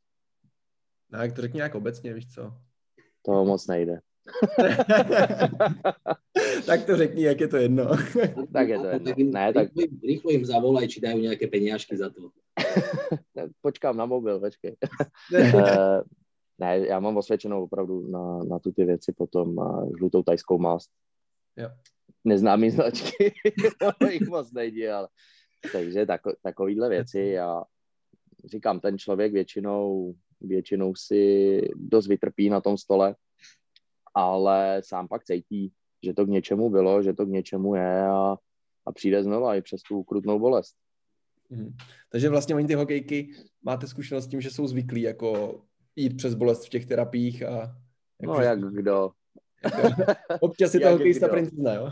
[1.11, 2.53] No, jak to řekni nějak obecně, víš co?
[3.21, 3.99] To moc nejde.
[6.65, 7.89] tak to řekni, jak je to jedno.
[8.53, 9.13] tak je to jedno.
[9.17, 9.69] Ne, tak...
[10.03, 12.31] Rýchlo jim zavolaj, či dajú nejaké peniažky za to.
[13.61, 14.79] Počkám na mobil, počkej.
[16.59, 20.89] Ne, já mám osvědčenou opravdu na, na tu ty věci potom uh, žlutou tajskou mást.
[21.57, 21.69] Jo.
[22.25, 23.33] Neznámý značky,
[23.99, 25.07] to jich moc nejde, ale
[25.71, 27.63] takže tako, takovýhle věci já
[28.45, 33.15] říkám, ten člověk většinou, většinou si dost vytrpí na tom stole,
[34.13, 38.35] ale sám pak cítí, že to k něčemu bylo, že to k něčemu je a,
[38.85, 40.75] a přijde znova i přes tu ukrutnou bolest.
[41.51, 41.75] Hmm.
[42.11, 43.29] Takže vlastně oni ty hokejky,
[43.61, 45.61] máte zkušenost s tím, že jsou zvyklí jako
[45.95, 47.75] jít přes bolest v těch terapiích a...
[48.21, 49.11] Jak no jak kdo.
[49.63, 50.03] Jako,
[50.41, 51.91] občas je to hokejista princezna, jo?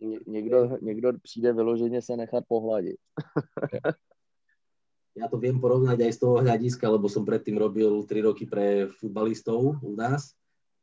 [0.00, 2.96] Ně, někdo, někdo přijde vyloženě se nechat pohladit.
[5.16, 8.90] ja to viem porovnať aj z toho hľadiska, lebo som predtým robil 3 roky pre
[8.90, 10.34] futbalistov u nás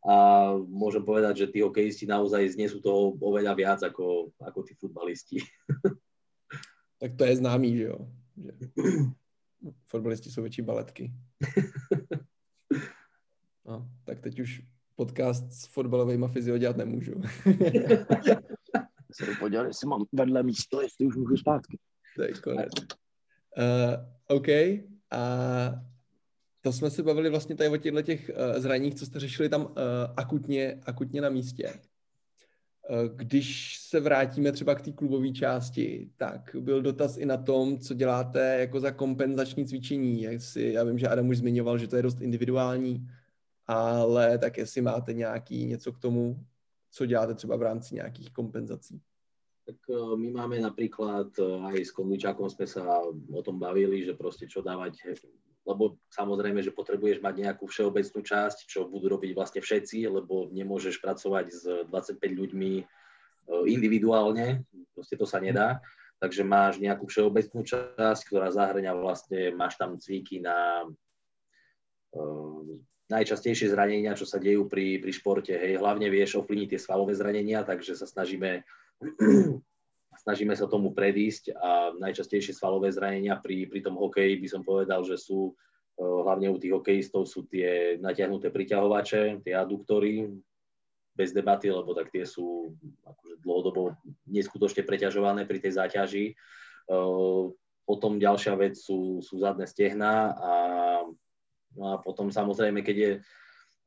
[0.02, 5.38] a môžem povedať, že tí hokejisti naozaj znesú toho oveľa viac ako, ako tí futbalisti.
[7.02, 8.00] tak to je známý, že jo?
[8.40, 8.52] Že
[9.92, 11.12] fotbalisti jsou větší baletky.
[13.66, 14.62] No, tak teď už
[14.96, 17.12] podcast s fotbalovými fyzio dělat nemůžu.
[19.12, 21.78] se podívat, jestli mám vedle místo, jestli už můžu zpátky.
[22.16, 22.70] To je konec.
[23.58, 24.48] Uh, OK.
[25.12, 25.22] A
[26.62, 29.62] to jsme se bavili vlastně tady o těchto těch uh, zraních, co jste řešili tam
[29.62, 29.72] uh,
[30.18, 31.74] akutně, akutně na místě.
[33.16, 37.94] Když se vrátíme třeba k té klubové části, tak byl dotaz i na tom, co
[37.94, 40.22] děláte jako za kompenzační cvičení.
[40.22, 43.08] Jestli, já vím, že Adam už zmiňoval, že to je dost individuální,
[43.72, 46.46] ale tak jestli máte nějaký něco k tomu,
[46.92, 49.02] co děláte třeba v rámci nějakých kompenzací.
[49.66, 54.18] Tak e, my máme napríklad, e, aj s Konvičákom sme sa o tom bavili, že
[54.18, 55.16] proste čo dávať,
[55.64, 61.00] lebo samozrejme, že potrebuješ mať nejakú všeobecnú časť, čo budú robiť vlastne všetci, lebo nemôžeš
[61.00, 62.84] pracovať s 25 ľuďmi e,
[63.72, 65.80] individuálne, proste to sa nedá.
[66.20, 70.86] Takže máš nejakú všeobecnú časť, ktorá zahrňa vlastne, máš tam cviky na
[73.12, 75.52] najčastejšie zranenia, čo sa dejú pri, pri športe.
[75.52, 78.64] Hej, hlavne vieš ovplyvniť tie svalové zranenia, takže sa snažíme
[80.22, 85.02] snažíme sa tomu predísť a najčastejšie svalové zranenia pri, pri tom hokeji by som povedal,
[85.02, 90.30] že sú e, hlavne u tých hokejistov sú tie natiahnuté priťahovače, tie aduktory,
[91.12, 92.72] bez debaty, lebo tak tie sú
[93.04, 93.98] akože dlhodobo
[94.32, 96.26] neskutočne preťažované pri tej záťaži.
[96.32, 96.34] E,
[97.82, 100.54] potom ďalšia vec sú, sú zadné stehna a,
[101.76, 103.12] no a potom samozrejme, keď je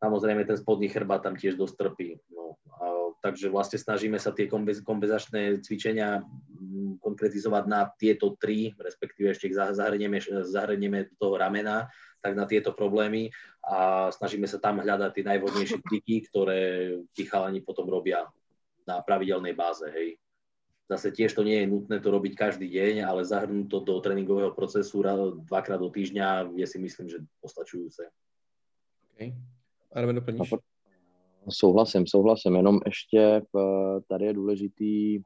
[0.04, 2.20] samozrejme ten spodný chrbát tam tiež dosť trpí.
[2.32, 2.84] No, a
[3.24, 4.44] takže vlastne snažíme sa tie
[4.84, 11.88] kompenzačné cvičenia mm, konkretizovať na tieto tri, respektíve ešte zahrnieme, zahrnieme do toho ramena,
[12.20, 13.32] tak na tieto problémy
[13.64, 16.60] a snažíme sa tam hľadať tie najvhodnejšie triky, ktoré
[17.16, 18.28] tí chalani potom robia
[18.84, 20.20] na pravidelnej báze, hej.
[20.84, 24.52] Zase tiež to nie je nutné to robiť každý deň, ale zahrnúť to do tréningového
[24.52, 25.00] procesu
[25.48, 28.04] dvakrát do týždňa je si myslím, že postačujúce.
[29.16, 29.32] Okay.
[29.92, 30.54] A doplníš?
[31.48, 35.22] Souhlasím, souhlasím, jenom ještě eh, tady je důležitý,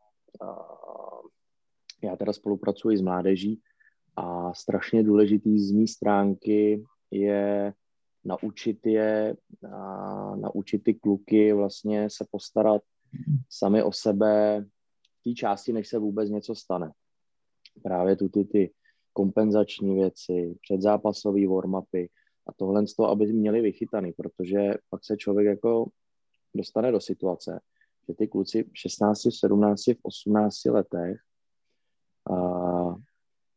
[2.03, 3.61] já teda spolupracuji s mládeží
[4.17, 7.73] a strašně důležitý z mé stránky je
[8.25, 9.37] naučit je,
[10.35, 12.83] naučit ty kluky vlastně se postarat
[13.49, 14.65] sami o sebe
[15.25, 16.93] té části, než se vůbec něco stane.
[17.83, 18.73] Právě tu ty, ty
[19.13, 22.09] kompenzační věci, předzápasové warm-upy
[22.47, 25.91] a tohle z toho, aby měli vychytaný, protože pak se člověk jako
[26.55, 27.61] dostane do situace,
[28.09, 31.21] že ty kluci v 16, v 17, v 18 letech
[32.31, 32.95] a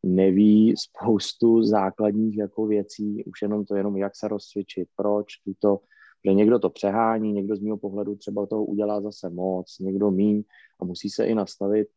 [0.02, 5.80] neví spoustu základních jako věcí, už jenom to jenom, jak se rozcvičit, proč, tuto,
[6.24, 10.42] že někdo to přehání, někdo z mého pohledu třeba toho udělá zase moc, někdo míň
[10.80, 11.88] a musí se i nastavit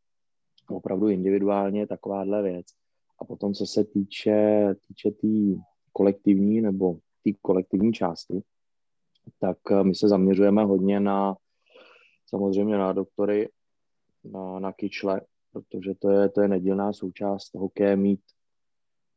[0.70, 2.66] opravdu individuálně takováhle věc.
[3.20, 5.56] A potom, co se týče týče tý
[5.94, 8.42] kolektivní nebo té kolektivní části,
[9.40, 11.36] tak eh, my se zaměřujeme hodně na
[12.26, 13.50] samozřejmě na doktory,
[14.24, 18.22] na, na kyčle, protože to je, to je nedílná součást hokeje mít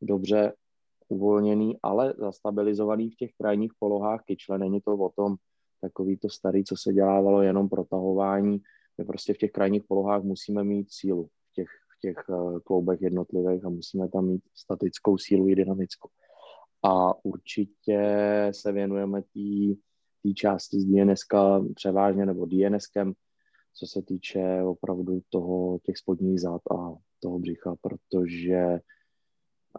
[0.01, 0.53] dobře
[1.09, 4.57] uvolněný, ale zastabilizovaný v těch krajních polohách kyčle.
[4.57, 5.35] Není to o tom
[5.81, 8.61] takový to starý, co se dělávalo jenom protahování.
[8.97, 11.25] My prostě v těch krajních polohách musíme mít sílu.
[11.25, 11.67] V těch
[12.01, 16.09] těch uh, kloubech jednotlivých a musíme tam mít statickou sílu i dynamickou.
[16.83, 18.01] A určitě
[18.51, 21.19] se věnujeme té části z DNS
[21.75, 23.13] převážně, nebo DNSkem,
[23.73, 28.79] co se týče opravdu toho, těch spodních zad a toho břicha, protože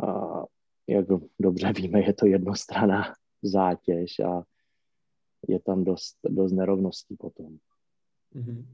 [0.02, 0.44] a,
[0.90, 1.06] jak
[1.38, 4.42] dobře víme, je to jednostranná zátěž a
[5.48, 7.58] je tam dost, dost nerovností potom.
[8.34, 8.64] Mm-hmm.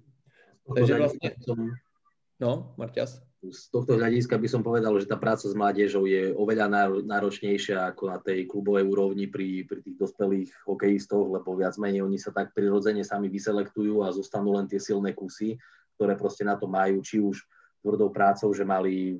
[0.74, 1.30] Takže vlastně...
[2.40, 3.22] No, Marťas?
[3.46, 6.68] Z tohto hľadiska by som povedal, že tá práca s mládežou je oveľa
[7.06, 12.18] náročnejšia ako na tej klubovej úrovni pri, pri tých dospelých hokejistoch, lebo viac menej oni
[12.18, 15.56] sa tak prirodzene sami vyselektujú a zostanú len tie silné kusy,
[15.96, 17.40] ktoré proste na to majú, či už
[17.80, 19.16] tvrdou prácou, že mali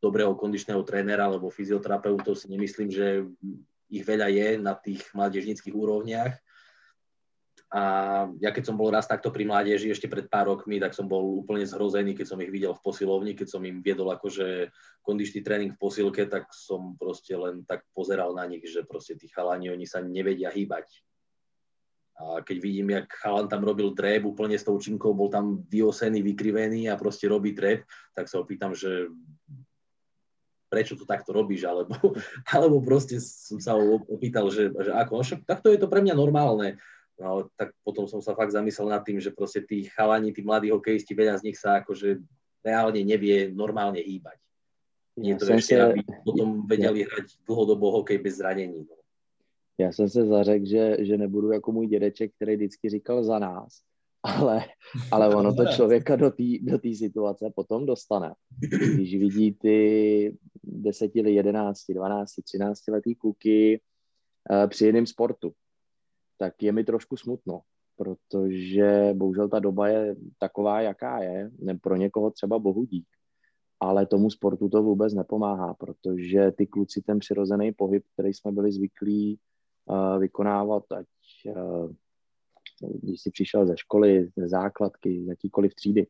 [0.00, 3.28] dobrého kondičného trénera alebo fyzioterapeutov, si nemyslím, že
[3.92, 6.34] ich veľa je na tých mládežnických úrovniach,
[7.70, 7.82] a
[8.42, 11.38] ja keď som bol raz takto pri mládeži ešte pred pár rokmi, tak som bol
[11.38, 14.74] úplne zhrozený, keď som ich videl v posilovni, keď som im viedol akože
[15.06, 19.30] kondičný tréning v posilke, tak som proste len tak pozeral na nich, že proste tí
[19.30, 20.98] chalani, oni sa nevedia hýbať.
[22.18, 26.26] A keď vidím, jak chalan tam robil drep úplne s tou činkou, bol tam vyosený,
[26.26, 27.86] vykrivený a proste robí drep,
[28.18, 29.06] tak sa opýtam, že
[30.70, 31.98] prečo to takto robíš, alebo,
[32.54, 33.74] alebo proste som sa
[34.06, 36.78] opýtal, že, že ako, no však takto je to pre mňa normálne
[37.20, 40.72] No tak potom som sa fakt zamyslel nad tým, že proste tí chalani, tí mladí
[40.72, 42.16] hokejisti, veľa z nich sa akože
[42.64, 44.40] reálne nevie normálne hýbať.
[45.20, 45.84] Nie to ešte, se...
[45.84, 48.88] aby potom vedeli hrať dlhodobo hokej bez zranení.
[48.88, 48.96] No.
[49.78, 53.80] Já jsem se zařekl, že, že nebudu jako můj dědeček, který vždycky říkal za nás,
[54.22, 54.64] ale,
[55.12, 58.34] ale ono to člověka do té do situace potom dostane.
[58.94, 63.80] Když vidí ty 10, 11, 12, 13 letý kluky
[64.50, 65.52] uh, při jiném sportu,
[66.38, 67.60] tak je mi trošku smutno,
[67.96, 73.06] protože bohužel ta doba je taková, jaká je, ne pro někoho třeba bohu dík,
[73.80, 78.72] ale tomu sportu to vůbec nepomáhá, protože ty kluci ten přirozený pohyb, který jsme byli
[78.72, 79.38] zvyklí
[79.86, 81.06] uh, vykonávat, ať
[81.46, 81.92] uh,
[82.80, 86.06] když si přišel ze školy, ze základky, z jakýkoliv třídy,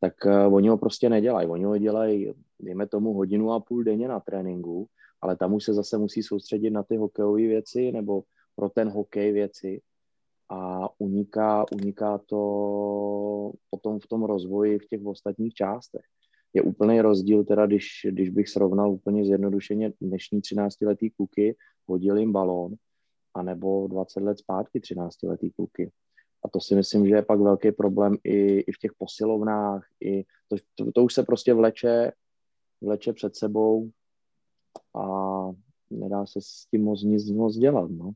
[0.00, 1.48] tak uh, oni ho prostě nedělají.
[1.48, 4.88] Oni ho dělají, dejme tomu, hodinu a půl denně na tréninku,
[5.20, 8.22] ale tam už se zase musí soustředit na ty hokejové věci nebo
[8.56, 9.80] pro ten hokej věci
[10.48, 16.02] a uniká, uniká to potom v tom rozvoji v těch ostatních částech.
[16.54, 22.32] Je úplný rozdíl, teda když, když bych srovnal úplně zjednodušeně dnešní 13-letý kluky, hodil jim
[22.32, 22.74] balón,
[23.34, 25.90] anebo 20 let zpátky 13-letý kluky.
[26.44, 30.24] A to si myslím, že je pak velký problém i, i v těch posilovnách, i
[30.48, 32.12] to, to, to už se prostě vleče,
[32.80, 33.90] vleče před sebou
[34.96, 35.04] a
[35.90, 37.90] nedá se s tím moc nic moc dělat.
[37.90, 38.12] No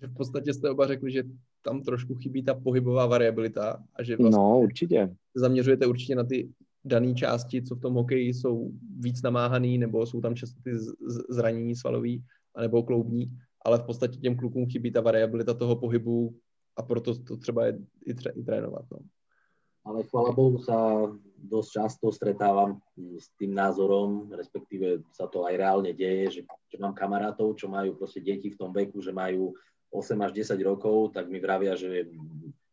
[0.00, 1.22] že v podstatě jste oba řekli, že
[1.62, 5.14] tam trošku chybí ta pohybová variabilita a že vlastně no, určitě.
[5.34, 6.48] zaměřujete určitě na ty
[6.84, 10.70] dané části, co v tom hokeji jsou víc namáhaný, nebo jsou tam často ty
[11.28, 13.30] zranění svalový, anebo kloubní,
[13.64, 16.36] ale v podstatě těm klukům chybí ta variabilita toho pohybu
[16.78, 18.84] a proto to třeba je i, tře- i trénovat.
[18.92, 18.98] No.
[19.84, 25.96] Ale chvala Bohu sa dosť často stretávam s tým názorom, respektíve sa to aj reálne
[25.96, 29.56] deje, že, že mám kamarátov, čo majú proste deti v tom veku, že majú
[29.88, 32.10] 8 až 10 rokov, tak mi vravia, že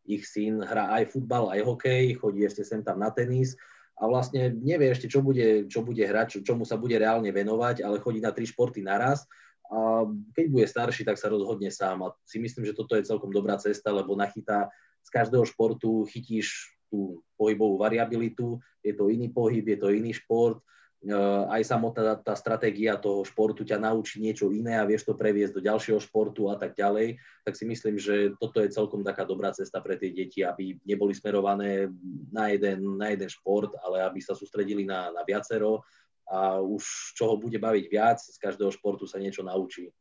[0.06, 3.56] ich syn hrá aj futbal, aj hokej, chodí ešte sem tam na tenis
[3.96, 7.80] a vlastne nevie ešte, čo bude, čo bude hrať, čo, čomu sa bude reálne venovať,
[7.82, 9.24] ale chodí na tri športy naraz
[9.72, 10.06] a
[10.38, 12.06] keď bude starší, tak sa rozhodne sám.
[12.06, 14.70] A si myslím, že toto je celkom dobrá cesta, lebo nachytá
[15.02, 20.62] z každého športu, chytíš tú pohybovú variabilitu, je to iný pohyb, je to iný šport,
[21.06, 25.54] Eh, aj samotná tá stratégia toho športu ťa naučí niečo iné a vieš to previesť
[25.54, 29.54] do ďalšieho športu a tak ďalej, tak si myslím, že toto je celkom taká dobrá
[29.54, 31.94] cesta pre tie deti, aby neboli smerované
[32.34, 35.86] na jeden, na jeden šport, ale aby sa sústredili na, na viacero
[36.32, 39.94] a už čo ho bude baviť viac, z každého športu sa niečo naučí.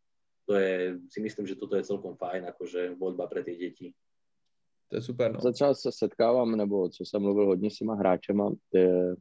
[0.49, 3.93] To je, si myslím, že toto je celkom fajn, akože voľba pre tie deti.
[4.89, 5.41] To je super, no.
[5.41, 9.17] Začal se setkávám, nebo co jsem mluvil hodně s těma hráčema, je,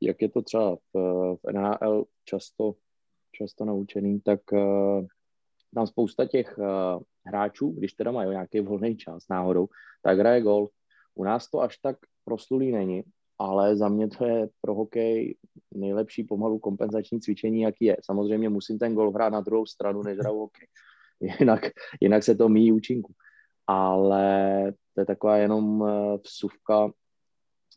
[0.00, 0.92] jak je to třeba v,
[1.36, 2.74] v NHL často,
[3.32, 5.06] často naučený, tak uh,
[5.74, 9.68] tam spousta těch uh, hráčů, když teda mají nějaký volný čas náhodou,
[10.02, 10.70] tak hraje golf.
[11.14, 13.02] U nás to až tak proslulý není,
[13.42, 15.36] ale za mě to je pro hokej
[15.74, 17.96] nejlepší pomalu kompenzační cvičení, jaký je.
[18.04, 20.66] Samozřejmě musím ten golf hrát na druhou stranu, než hraju hokej.
[21.40, 21.60] Jinak,
[22.00, 23.12] jinak se to míjí účinku.
[23.66, 26.90] Ale to je taková jenom eh, vsuvka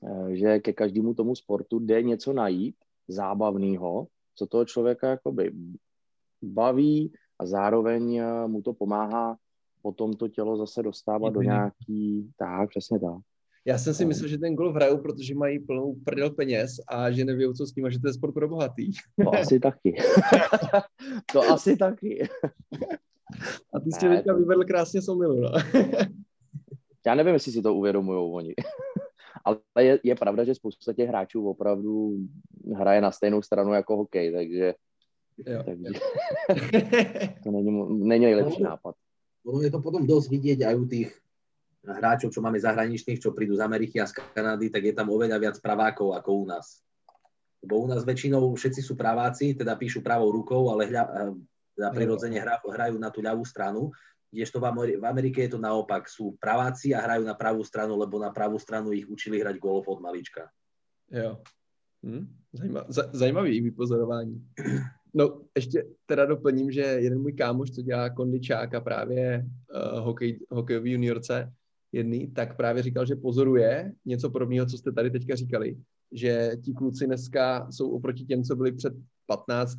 [0.03, 2.75] Eh, že ke každému tomu sportu jde něco najít
[3.07, 5.51] zábavného, co toho člověka jakoby
[6.41, 9.37] baví a zároveň mu to pomáhá
[9.81, 13.21] potom to tělo zase dostávat do nějaký, tak, přesně tak.
[13.67, 17.25] Já jsem si myslel, že ten golf hrajou, protože mají plnou prdel peněz a že
[17.25, 18.91] neví, co s tím a že to je sport pro bohatý.
[19.23, 19.95] To asi taky.
[21.33, 22.27] to asi taky.
[23.73, 25.51] A ty jsi teďka vyvedl krásně z omilu, no.
[27.05, 28.53] Já nevím, jestli si to uvědomují oni.
[29.45, 32.17] Ale je, je pravda, že spousta těch hráčů opravdu
[32.75, 34.73] hraje na stejnou stranu jako hokej, takže,
[35.37, 35.99] jo, takže jo.
[37.43, 37.71] to není,
[38.07, 38.95] není nejlepší no, nápad.
[39.45, 41.24] Ono je to potom dosť vidieť aj u tých
[41.87, 45.37] hráčov, čo máme zahraničných, čo prídu z Ameriky a z Kanady, tak je tam oveľa
[45.37, 46.81] viac pravákov ako u nás.
[47.61, 51.33] Lebo u nás väčšinou všetci sú praváci, teda píšu pravou rukou, ale hľa,
[51.75, 53.91] teda prirodzene hra, hrajú na tú ľavú stranu,
[54.35, 58.19] kdežto v, v Amerike je to naopak, sú praváci a hrajú na pravú stranu, lebo
[58.19, 60.51] na pravú stranu ich učili hrať golf od malička.
[61.11, 61.39] Jo.
[62.03, 62.27] Hm,
[63.13, 64.47] zajímavý vypozorování.
[65.13, 70.91] No, ještě teda doplním, že jeden můj kámoš, co dělá kondičáka právě uh, hokej, hokejový
[70.91, 71.53] juniorce,
[71.95, 75.77] jedný, tak právě říkal, že pozoruje něco podobného, co jste tady teďka říkali,
[76.11, 78.93] že ti kluci dneska jsou oproti těm, co byli před
[79.27, 79.77] 15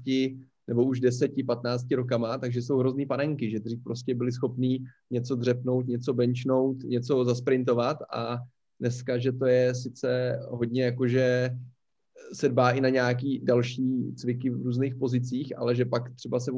[0.69, 5.87] nebo už 10-15 rokama, takže jsou hrozný panenky, že kteří prostě byli schopní něco dřepnout,
[5.87, 8.39] něco benchnout, něco zasprintovat a
[8.81, 11.51] dneska, že to je sice hodně jakože
[12.33, 16.53] se dbá i na nějaký další cviky v různých pozicích, ale že pak třeba se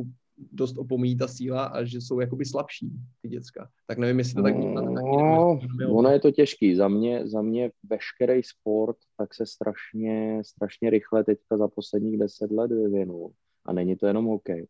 [0.53, 2.91] dost opomíjí ta síla a že jsou jakoby slabší
[3.23, 3.71] ty děcka.
[3.87, 5.61] Tak nevím, jestli to tak no,
[5.91, 6.77] Ono je to těžký.
[6.77, 12.51] Za mě, za mě veškerý sport tak se strašně, strašně rychle teďka za posledních deset
[12.51, 13.33] let vyvinul.
[13.65, 14.67] A není to jenom hokej.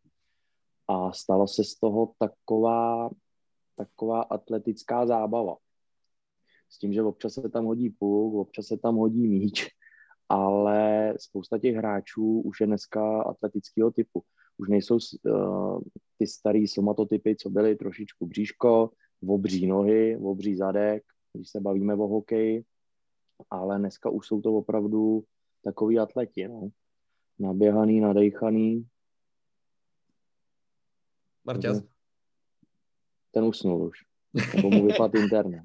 [0.87, 3.09] A stala se z toho taková,
[3.75, 5.55] taková atletická zábava.
[6.69, 9.67] S tím, že občas se tam hodí puk, občas se tam hodí míč,
[10.29, 14.23] ale spousta těch hráčů už je dneska atletického typu.
[14.59, 15.81] Už nejsou uh,
[16.17, 18.89] ty starý somatotypy, co byly trošičku bříško,
[19.27, 21.03] obří nohy, obří zadek,
[21.33, 22.63] když se bavíme o hokeji,
[23.49, 25.23] ale dneska už jsou to opravdu
[25.63, 26.69] takový atleti, no.
[27.39, 28.87] Naběhaný, nadejchaný.
[31.45, 31.83] Marťas?
[33.31, 33.97] Ten usnul už.
[34.55, 35.61] Nebo mu vypadl internet.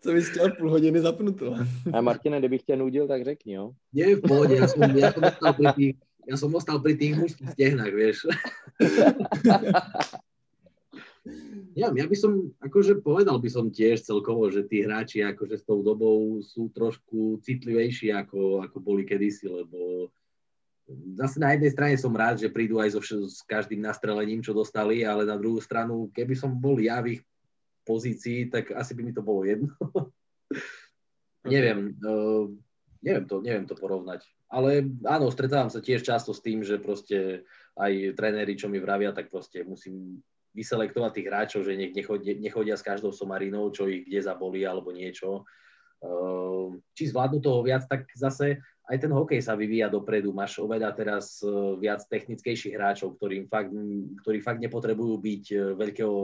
[0.00, 1.54] Co bys chtěl půl hodiny zapnuto?
[1.92, 3.72] A Martine, kdybych tě nudil, tak řekni, jo?
[3.92, 5.22] Nie, v pohodě, já jsem, já jsem
[6.26, 8.26] já jsem ostal pri tých mužských stehnách, vieš.
[11.72, 15.64] Ja, ja by som, akože povedal by som tiež celkovo, že tí hráči akože s
[15.64, 20.10] tou dobou sú trošku citlivejší ako, ako boli kedysi, lebo
[21.16, 25.06] zase na jednej strane som rád, že prídu aj so, s každým nastrelením, čo dostali,
[25.06, 27.22] ale na druhú stranu, keby som bol ja v ich
[27.86, 29.72] pozícii, tak asi by mi to bolo jedno.
[31.54, 32.50] neviem, uh,
[33.00, 34.26] neviem, to, neviem to porovnať.
[34.52, 37.48] Ale áno, stretávam sa tiež často s tým, že proste
[37.80, 40.20] aj tréneri, čo mi vravia, tak proste musím
[40.52, 44.92] vyselektovať tých hráčov, že nech nechodia, nechodia s každou somarinou, čo ich kde zabolí alebo
[44.92, 45.48] niečo.
[46.02, 50.34] Uh, či zvládnu toho viac, tak zase aj ten hokej sa vyvíja dopredu.
[50.34, 51.46] Máš oveľa teraz e,
[51.78, 53.70] viac technickejších hráčov, ktorí fakt,
[54.26, 56.16] ktorí fakt nepotrebujú byť e, veľkého,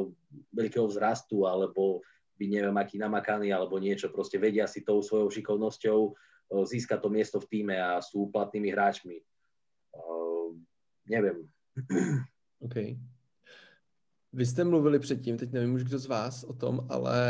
[0.50, 2.02] veľkého vzrastu alebo
[2.34, 4.10] byť neviem aký namakaný alebo niečo.
[4.10, 6.18] Proste vedia si tou svojou šikovnosťou
[6.52, 9.20] získať to miesto v týme a sú platnými hráčmi.
[11.08, 11.48] Neviem.
[12.60, 12.98] Okay.
[14.32, 17.20] Vy jste mluvili předtím, teď nevím už kdo z vás o tom, ale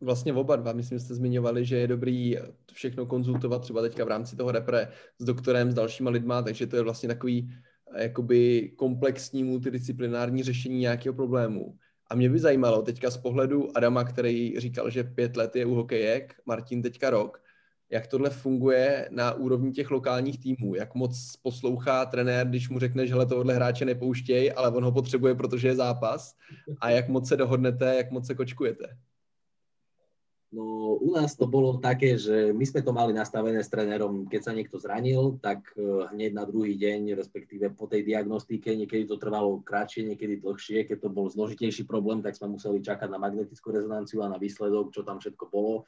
[0.00, 2.36] vlastně oba dva, myslím, jste zmiňovali, že je dobrý
[2.72, 4.88] všechno konzultovat třeba teďka v rámci toho repre
[5.18, 7.54] s doktorem, s dalšíma lidma, takže to je vlastně takový
[7.96, 11.78] jakoby komplexní multidisciplinární řešení nějakého problému.
[12.10, 15.74] A mě by zajímalo teďka z pohledu Adama, který říkal, že pět let je u
[15.74, 17.42] hokejek, Martin teďka rok,
[17.90, 23.06] jak tohle funguje na úrovni těch lokálních týmů, jak moc poslouchá trenér, když mu řekne,
[23.06, 26.34] že tohle hráče nepouštěj, ale on ho potřebuje, protože je zápas.
[26.80, 28.96] A jak moc se dohodnete, jak moc se kočkujete?
[30.52, 34.40] No, u nás to bolo také, že my sme to mali nastavené s trénerom, keď
[34.40, 39.20] sa niekto zranil, tak eh, hneď na druhý deň, respektíve po tej diagnostike, niekedy to
[39.20, 43.76] trvalo kratšie, niekedy dlhšie, keď to bol zložitejší problém, tak sme museli čakať na magnetickú
[43.76, 45.84] rezonanciu a na výsledok, čo tam všetko bolo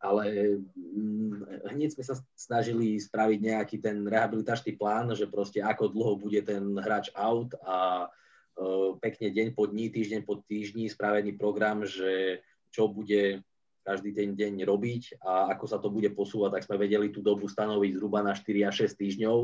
[0.00, 6.16] ale mm, hneď sme sa snažili spraviť nejaký ten rehabilitačný plán, že proste ako dlho
[6.16, 11.84] bude ten hráč out a uh, pekne deň po dní, týždeň po týždni spravený program,
[11.84, 12.40] že
[12.72, 13.44] čo bude
[13.84, 17.48] každý ten deň robiť a ako sa to bude posúvať, tak sme vedeli tú dobu
[17.48, 19.38] stanoviť zhruba na 4 až 6 týždňov.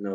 [0.00, 0.14] No,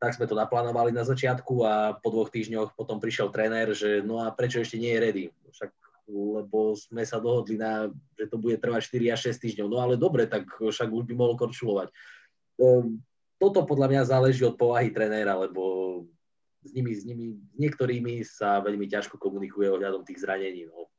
[0.00, 4.22] tak sme to naplánovali na začiatku a po dvoch týždňoch potom prišiel tréner, že no
[4.22, 5.24] a prečo ešte nie je ready?
[5.50, 5.70] Však
[6.10, 7.86] lebo sme sa dohodli na,
[8.18, 9.68] že to bude trvať 4 až 6 týždňov.
[9.70, 11.88] No ale dobre, tak však už by mohol korčulovať.
[12.58, 13.00] Ehm,
[13.40, 15.62] toto podľa mňa záleží od povahy trenéra, lebo
[16.60, 20.68] s nimi, s nimi, s niektorými sa veľmi ťažko komunikuje ohľadom tých zranení.
[20.68, 20.92] No.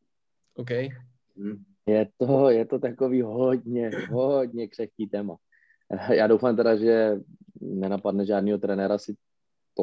[0.57, 0.89] OK.
[1.37, 1.61] Hm.
[1.85, 5.35] Je to, je to takový hodně, hodně křehký téma.
[6.09, 7.19] Já doufám teda, že
[7.61, 9.13] nenapadne žádného trenéra si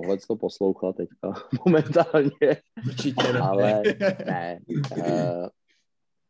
[0.00, 1.32] tohle to poslouchat teďka
[1.66, 2.62] momentálně.
[2.86, 3.40] Určitě ne.
[3.40, 3.82] Ale
[4.26, 4.60] ne.
[4.96, 5.48] Uh,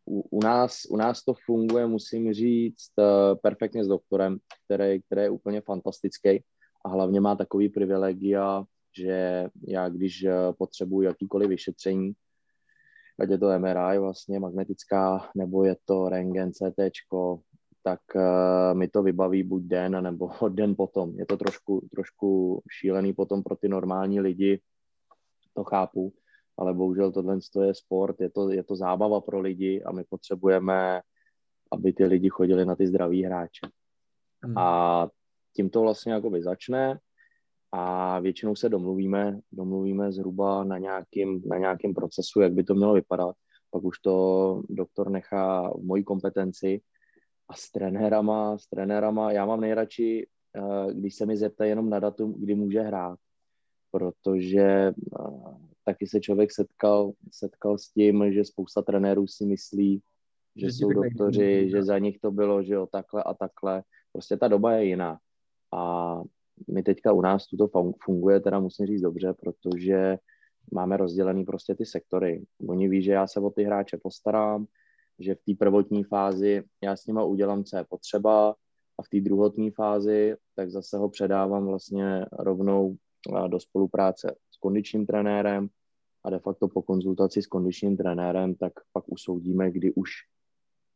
[0.07, 5.23] u, u, nás, u nás to funguje, musím říct, uh, perfektně s doktorem, který, který
[5.23, 6.43] je úplně fantastický
[6.85, 8.65] a hlavně má takový privilegia,
[8.99, 12.13] že já když uh, potřebuji jakýkoliv vyšetření,
[13.19, 16.81] ať je to MRI vlastně magnetická, nebo je to rengen, CT,
[17.83, 21.19] tak uh, mi to vybaví buď den, nebo den potom.
[21.19, 24.61] Je to trošku, trošku šílený potom pro ty normální lidi,
[25.55, 26.13] to chápu,
[26.59, 31.01] ale bohužel tohle je sport, je to, je to zábava pro lidi a my potřebujeme,
[31.73, 33.67] aby ty lidi chodili na ty zdraví hráče.
[34.45, 34.59] Hmm.
[34.59, 35.09] A
[35.57, 36.99] tím to vlastně jakoby začne
[37.73, 42.95] a většinou se domluvíme, domluvíme zhruba na nějakým, na nějakým procesu, jak by to mělo
[42.95, 43.37] vypadat.
[43.71, 46.81] Pak už to doktor nechá v mojí kompetenci
[47.49, 50.27] a s trenérama, s trenérama, já mám nejradši,
[50.57, 53.19] eh, když se mi zeptají jenom na datum, kdy může hrát,
[53.91, 54.93] protože eh,
[55.85, 60.03] taky se člověk setkal, setkal s tím, že spousta trenérů si myslí,
[60.57, 63.83] že, že jsou doktoři, že za nich to bylo, že jo, takhle a takhle.
[64.13, 65.19] Prostě ta doba je jiná.
[65.73, 66.23] A
[66.69, 70.19] my teďka u nás tuto funguje, teda musím říct dobře, protože
[70.73, 72.45] máme rozdělený prostě ty sektory.
[72.69, 74.67] Oni ví, že já se o ty hráče postarám,
[75.19, 78.55] že v té prvotní fázi já s nima udělám, co je potřeba
[78.99, 82.97] a v té druhotní fázi tak zase ho předávám vlastně rovnou
[83.49, 85.69] do spolupráce s kondičním trenérem
[86.25, 90.11] a de facto po konzultaci s kondičním trenérem tak pak usoudíme, kdy už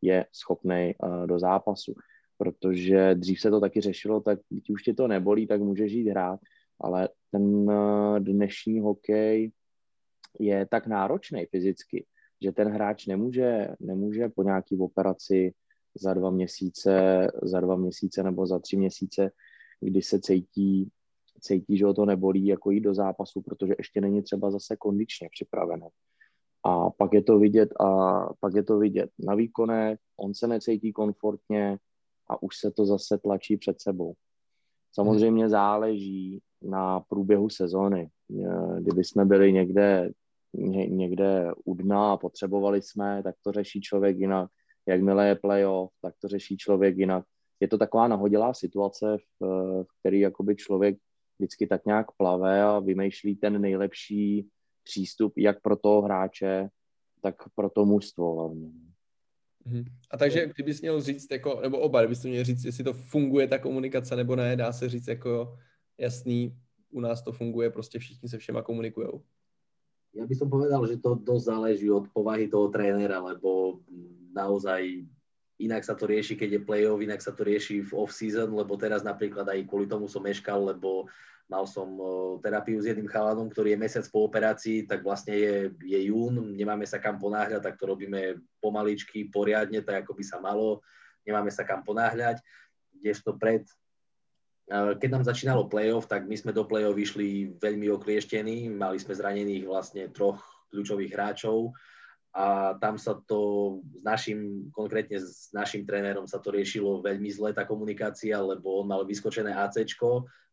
[0.03, 0.95] je schopný
[1.27, 1.95] do zápasu.
[2.39, 6.11] Protože dřív se to taky řešilo, tak když už tě to nebolí, tak můžeš jít
[6.11, 6.41] hrát,
[6.81, 7.67] ale ten
[8.19, 9.53] dnešní hokej
[10.41, 12.07] je tak náročný fyzicky,
[12.43, 15.55] že ten hráč nemůže, nemůže po nějaký operaci
[15.95, 19.31] za dva měsíce, za dva měsíce nebo za tři měsíce,
[19.81, 20.91] kdy se cítí,
[21.41, 25.29] cítí, že ho to nebolí, jako jít do zápasu, protože ještě není třeba zase kondičně
[25.33, 25.87] připravený.
[26.65, 30.93] A pak je to vidět a pak je to vidět na výkone, on se necítí
[30.93, 31.79] komfortně
[32.31, 34.15] a už se to zase tlačí před sebou.
[34.95, 38.11] Samozřejmě záleží na průběhu sezóny.
[38.79, 40.11] Kdyby jsme byli někde
[40.55, 44.51] někde u dna a potřebovali jsme, tak to řeší člověk jinak.
[44.87, 47.25] Jakmile je playoff, tak to řeší člověk jinak.
[47.61, 49.45] Je to taková nahodilá situace, v,
[49.83, 50.97] v který jakoby člověk
[51.39, 54.49] vždycky tak nějak plave a vymýšlí ten nejlepší
[54.85, 56.69] přístup jak pro toho hráče,
[57.23, 58.71] tak pro to mužstvo hlavně.
[59.65, 59.85] Mhm.
[60.11, 63.59] A takže kdybys měl říct, jako, nebo oba, kdybys měl říct, jestli to funguje ta
[63.59, 65.59] komunikace nebo ne, dá se říct jako
[65.99, 66.57] jasný,
[66.91, 69.23] u nás to funguje, prostě všichni se všema komunikujou.
[70.13, 73.81] Ja by som povedal, že to dosť záleží od povahy toho trénera, lebo
[74.37, 75.09] naozaj
[75.57, 79.01] inak sa to rieši, keď je play-off, inak sa to rieši v off-season, lebo teraz
[79.07, 81.09] napríklad aj kvôli tomu som meškal, lebo
[81.47, 81.89] mal som
[82.41, 85.55] terapiu s jedným chalanom, ktorý je mesiac po operácii, tak vlastne je,
[85.85, 90.41] je jún, nemáme sa kam ponáhľať, tak to robíme pomaličky, poriadne, tak ako by sa
[90.41, 90.81] malo,
[91.29, 92.41] nemáme sa kam ponáhľať,
[92.97, 93.69] kdežto pred
[94.73, 99.69] keď nám začínalo playoff, tak my sme do playoff vyšli veľmi oklieštení, mali sme zranených
[99.69, 100.41] vlastne troch
[100.73, 101.77] kľúčových hráčov
[102.33, 103.41] a tam sa to
[103.85, 108.89] s našim, konkrétne s našim trénerom sa to riešilo veľmi zle, tá komunikácia, lebo on
[108.89, 109.85] mal vyskočené AC,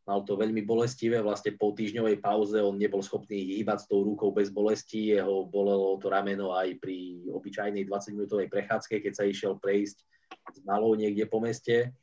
[0.04, 4.36] mal to veľmi bolestivé, vlastne po týždňovej pauze on nebol schopný hýbať s tou rukou
[4.36, 10.04] bez bolesti, jeho bolelo to rameno aj pri obyčajnej 20-minútovej prechádzke, keď sa išiel prejsť
[10.52, 11.96] s malou niekde po meste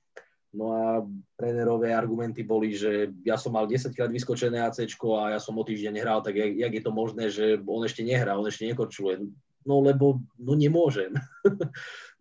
[0.56, 1.04] No a
[1.36, 5.60] trénerové argumenty boli, že ja som mal 10 krát vyskočené AC a ja som o
[5.60, 9.20] týždeň nehral, tak jak, jak je to možné, že on ešte nehrá, on ešte nekorčuluje.
[9.68, 11.12] No lebo no nemôžem.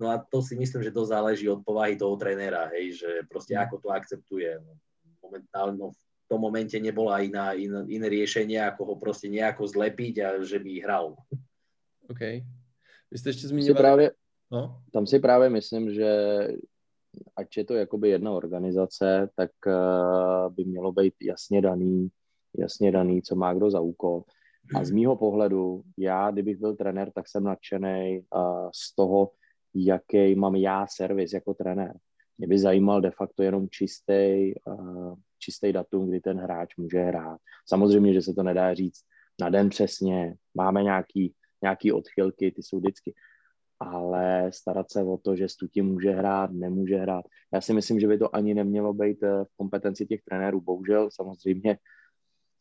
[0.02, 3.56] no a to si myslím, že to záleží od povahy toho trénera, hej, že proste
[3.56, 4.60] ako to akceptuje.
[4.60, 4.76] No,
[5.24, 10.16] momentálne no, v tom momente nebola iná, iná, iné riešenie, ako ho proste nejako zlepiť
[10.20, 11.16] a že by hral.
[12.12, 12.22] OK.
[13.12, 13.78] Vy jste ještě zmiňovali...
[13.78, 14.12] Právě,
[14.52, 14.82] no?
[14.92, 16.10] Tam si právě myslím, že
[17.36, 22.10] ať je to jakoby jedna organizace, tak uh, by mělo být jasně daný,
[22.58, 24.24] jasně daný, co má kdo za úkol.
[24.76, 29.32] A z mýho pohledu, já, kdybych byl trenér, tak jsem nadšený uh, z toho,
[29.76, 31.98] jaký mám já servis jako trenér.
[32.38, 37.40] Mě by zajímal de facto jenom čistý, uh, čistý datum, kdy ten hráč může hrát.
[37.68, 39.02] Samozřejmě, že se to nedá říct
[39.42, 43.14] na den přesně, máme nějaký, nějaký odchylky, ty jsou vždycky
[43.80, 47.26] ale starat se o to, že Stuti může hrát, nemůže hrát.
[47.54, 50.62] Já si myslím, že by to ani nemělo být eh, v kompetenci těch trenérů.
[50.62, 51.78] Bohužel samozřejmě,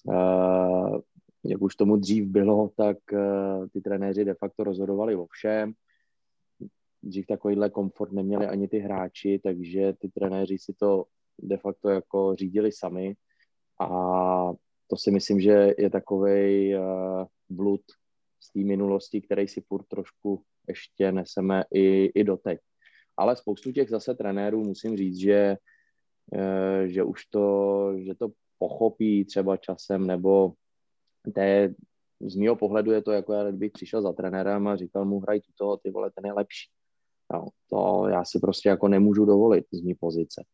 [0.05, 1.01] uh,
[1.45, 5.73] jak už tomu dřív bylo, tak uh, ty trenéři de facto rozhodovali o všem.
[7.03, 11.05] dřív takovýhle komfort neměli ani ty hráči, takže ty trenéři si to
[11.39, 13.15] de facto jako řídili sami
[13.81, 13.89] a
[14.87, 16.75] to si myslím, že je takový
[17.51, 17.81] blud
[18.45, 22.59] z té minulosti, který si furt trošku ještě neseme i, i doteď.
[23.17, 25.57] Ale spoustu těch zase trenérů musím říct, že,
[26.33, 28.29] uh, že už to, že to
[28.59, 30.53] pochopí třeba časem, nebo
[31.35, 31.75] té,
[32.21, 35.41] z mého pohledu je to jako, já bych přišel za trenérem a říkal mu, hraj
[35.41, 36.71] tuto, ty vole, ten je lepší.
[37.33, 40.45] No, to já si prostě jako nemůžu dovolit z mý pozice.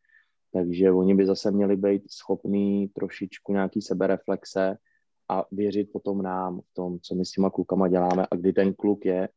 [0.52, 4.76] Takže oni by zase měli být schopní trošičku nějaký sebereflexe
[5.30, 8.74] a věřit potom nám v tom, co my s těma klukama děláme a kdy ten
[8.74, 9.28] kluk je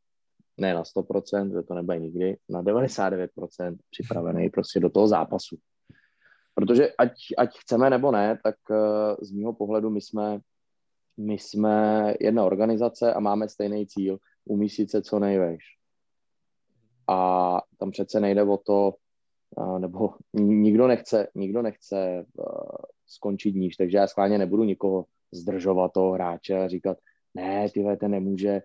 [0.56, 5.56] ne na 100%, že to nebude nikdy, na 99% připravený prostě do toho zápasu.
[6.54, 8.76] Protože ať, ať chceme nebo ne, tak eh,
[9.22, 10.40] z mého pohledu my jsme,
[11.16, 15.62] my jsme jedna organizace a máme stejný cíl, umístit se co nejvejš.
[17.08, 18.94] A tam přece nejde o to,
[19.78, 22.26] nebo nikdo nechce, nikdo nechce
[23.06, 26.98] skončit níž, takže já schválně nebudu nikoho zdržovat toho hráče a říkat,
[27.34, 28.62] ne, ty ten nemůže,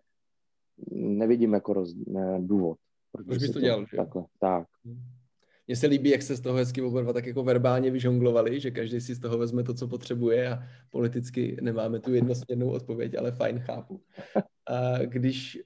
[0.91, 2.77] nevidím jako roz, ne, důvod.
[3.11, 3.97] Proč bys to dělal, že?
[3.97, 4.67] Takhle, tak.
[5.67, 8.71] Mně se líbí, jak se z toho hezky oba dva tak jako verbálně vyžonglovali, že
[8.71, 13.31] každý si z toho vezme to, co potřebuje a politicky nemáme tu jednosměrnou odpověď, ale
[13.31, 14.01] fajn, chápu.
[14.67, 15.59] A když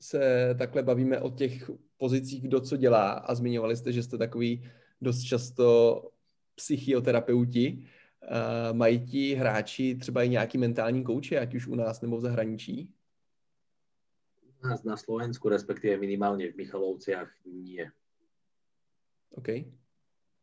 [0.00, 4.64] se takhle bavíme o těch pozicích, kdo co dělá a zmiňovali jste, že jste takový
[5.00, 6.02] dost často
[6.54, 7.86] psychioterapeuti,
[8.72, 12.94] mají ti hráči třeba i nějaký mentální kouče, ať už u nás nebo v zahraničí?
[14.62, 17.90] U nás na Slovensku, respektive minimálně v Michalovciach nie.
[19.30, 19.48] OK.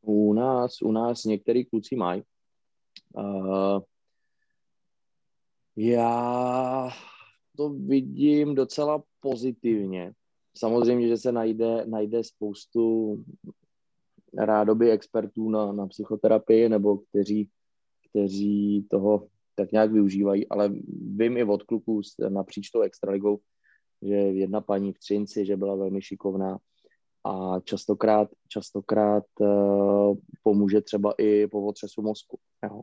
[0.01, 2.23] U nás, u nás některý kluci mají.
[3.13, 3.81] Uh,
[5.75, 6.89] já
[7.57, 10.13] to vidím docela pozitivně.
[10.57, 13.15] Samozřejmě, že se najde, najde spoustu
[14.33, 17.49] rádoby expertů na, na psychoterapii nebo kteří,
[18.09, 20.69] kteří toho tak nějak využívají, ale
[21.15, 23.39] vím i od kluků napříč tou extraligou,
[24.01, 26.57] že jedna paní v Třinci, že byla velmi šikovná
[27.25, 32.39] a častokrát, častokrát uh, pomůže třeba i po otřesu mozku.
[32.63, 32.81] Jo.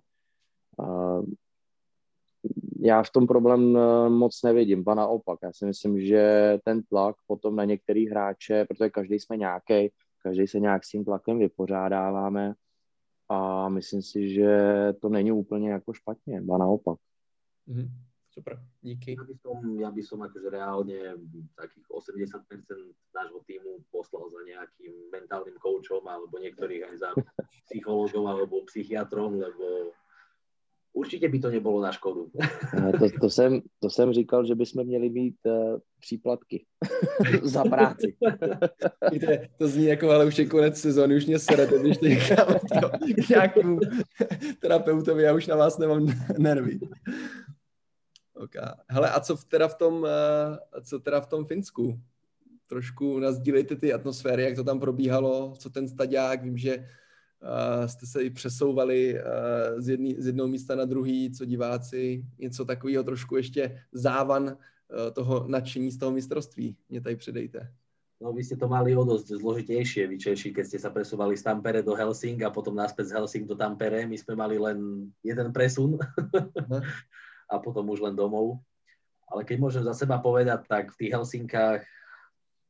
[2.80, 5.38] Já v tom problém eh, moc nevidím, ba naopak.
[5.42, 9.90] Já si myslím, že ten tlak potom na některý hráče, protože každý jsme nějaký,
[10.22, 12.54] každý se nějak s tím tlakem vypořádáváme
[13.28, 14.52] a myslím si, že
[15.00, 16.98] to není úplně jako špatně, ba naopak.
[17.68, 17.88] Mm-hmm.
[18.34, 19.14] Super, díky.
[19.14, 21.14] Ja by som, ja by som akože reálne
[21.54, 22.66] takých 80%
[23.14, 27.10] nášho týmu poslal za nejakým mentálnym koučom alebo niektorých aj za
[27.70, 29.94] psychologom alebo psychiatrom, lebo
[30.96, 32.30] Určitě by to nebylo na škodu.
[32.98, 36.66] To, to, jsem, to jsem říkal, že bychom měli mít uh, příplatky
[37.42, 38.16] za práci.
[39.12, 42.06] Víte, to zní jako, ale už je konec sezóny, už mě serete, když to
[43.24, 43.80] k nějakému
[44.60, 46.06] terapeutovi, já už na vás nemám
[46.38, 46.80] nervy.
[48.34, 48.62] Okay.
[48.88, 50.08] Hele, a co teda v tom, uh,
[50.82, 52.00] co teda v tom Finsku?
[52.66, 56.86] Trošku nazdílejte ty atmosféry, jak to tam probíhalo, co ten staďák, vím, že
[57.86, 62.64] jste se i přesouvali uh, z, jedný, z jednoho místa na druhý, co diváci, něco
[62.64, 66.76] takového trošku ještě závan uh, toho nadšení z toho mistrovství.
[66.88, 67.72] Mě tady předejte.
[68.22, 71.44] No vy ste to mali o dosť zložitejšie, vy Češi, keď ste sa presúvali z
[71.44, 74.06] Tampere do Helsing a potom naspäť z Helsing do Tampere.
[74.06, 75.98] My sme mali len jeden presun
[77.52, 78.62] a potom už len domov.
[79.28, 81.82] Ale keď môžem za seba povedať, tak v tých Helsinkách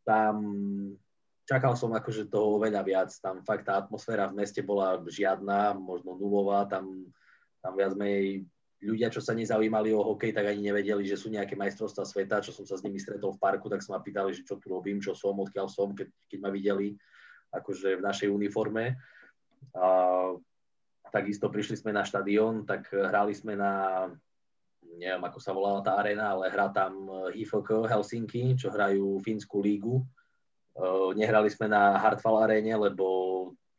[0.02, 0.34] tam
[1.44, 3.10] čakal som akože toho oveľa viac.
[3.20, 6.64] Tam fakt tá atmosféra v meste bola žiadna, možno nulová.
[6.64, 7.08] Tam,
[7.60, 8.48] tam viac menej
[8.84, 12.44] ľudia, čo sa nezaujímali o hokej, tak ani nevedeli, že sú nejaké majstrovstvá sveta.
[12.44, 14.72] Čo som sa s nimi stretol v parku, tak sa ma pýtali, že čo tu
[14.72, 16.96] robím, čo som, odkiaľ som, keď, keď ma videli
[17.52, 18.96] akože v našej uniforme.
[19.76, 19.86] A,
[21.12, 23.72] takisto prišli sme na štadión, tak hrali sme na
[24.94, 30.06] neviem, ako sa volala tá arena, ale hrá tam HIFK Helsinki, čo hrajú Fínsku lígu
[31.14, 33.06] nehrali sme na Hartwall aréne, lebo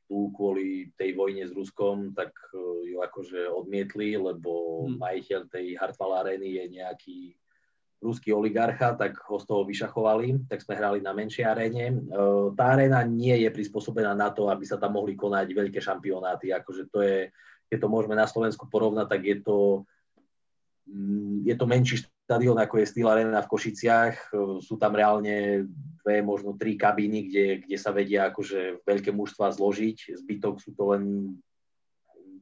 [0.06, 5.02] tu kvôli tej vojne s Ruskom, tak uh, ju akože odmietli, lebo hmm.
[5.02, 7.18] majiteľ tej Hartwall arény je nejaký
[8.06, 12.06] ruský oligarcha, tak ho z toho vyšachovali, tak sme hrali na menšej aréne.
[12.14, 16.54] Uh, tá aréna nie je prispôsobená na to, aby sa tam mohli konať veľké šampionáty,
[16.54, 17.34] akože to je,
[17.66, 19.58] keď to môžeme na Slovensku porovnať, tak je to
[20.86, 24.34] mm, je to menší štadión, ako je Steel Arena v Košiciach.
[24.58, 25.70] Sú tam reálne
[26.02, 30.18] dve, možno tri kabíny, kde, kde sa vedia akože veľké mužstva zložiť.
[30.26, 31.38] Zbytok sú to len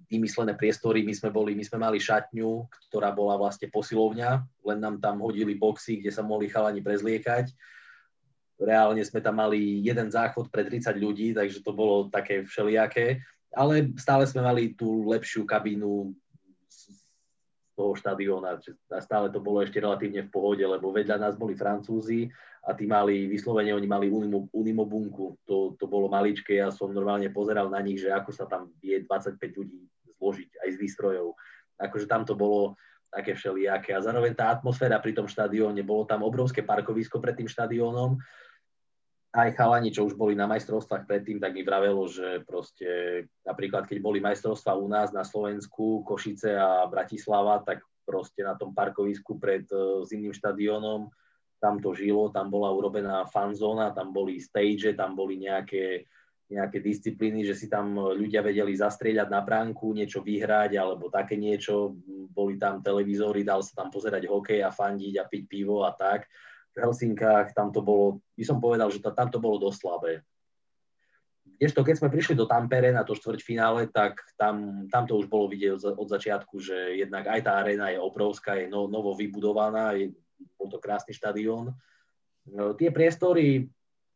[0.08, 1.04] vymyslené priestory.
[1.04, 5.60] My sme, boli, my sme mali šatňu, ktorá bola vlastne posilovňa, len nám tam hodili
[5.60, 7.52] boxy, kde sa mohli chalani prezliekať.
[8.64, 13.20] reálne sme tam mali jeden záchod pre 30 ľudí, takže to bolo také všelijaké,
[13.52, 16.16] ale stále sme mali tú lepšiu kabínu
[17.74, 18.62] toho štadióna.
[18.94, 22.30] A stále to bolo ešte relatívne v pohode, lebo vedľa nás boli Francúzi
[22.64, 25.44] a tí mali, vyslovene oni mali unimo, unimobunku.
[25.44, 29.02] To, to bolo maličké, ja som normálne pozeral na nich, že ako sa tam vie
[29.04, 29.90] 25 ľudí
[30.22, 31.36] zložiť aj z výstrojov.
[31.82, 32.80] Akože tam to bolo
[33.14, 33.94] také všelijaké.
[33.94, 38.18] A zároveň tá atmosféra pri tom štadióne, bolo tam obrovské parkovisko pred tým štadiónom.
[39.34, 42.86] Aj chalani, čo už boli na majstrovstvách predtým, tak mi vravelo, že proste
[43.42, 48.78] napríklad keď boli majstrovstvá u nás na Slovensku, Košice a Bratislava, tak proste na tom
[48.78, 51.10] parkovisku pred uh, zimným štadiónom
[51.64, 56.04] tam to žilo, tam bola urobená fanzóna, tam boli stage, tam boli nejaké
[56.54, 61.98] nejaké disciplíny, že si tam ľudia vedeli zastrieľať na bránku, niečo vyhrať alebo také niečo.
[62.30, 66.30] Boli tam televízory, dal sa tam pozerať hokej a fandiť a piť pivo a tak.
[66.74, 70.14] V Helsinkách tam to bolo, by som povedal, že to, tam to bolo dosť slabé.
[71.44, 75.48] Kdežto keď sme prišli do Tampere na to štvrťfinále, tak tam, tam to už bolo
[75.48, 79.94] vidieť od, od začiatku, že jednak aj tá arena je obrovská, je no, novo vybudovaná,
[79.94, 80.12] je,
[80.58, 81.72] bol to krásny štadión.
[82.50, 83.70] No, tie priestory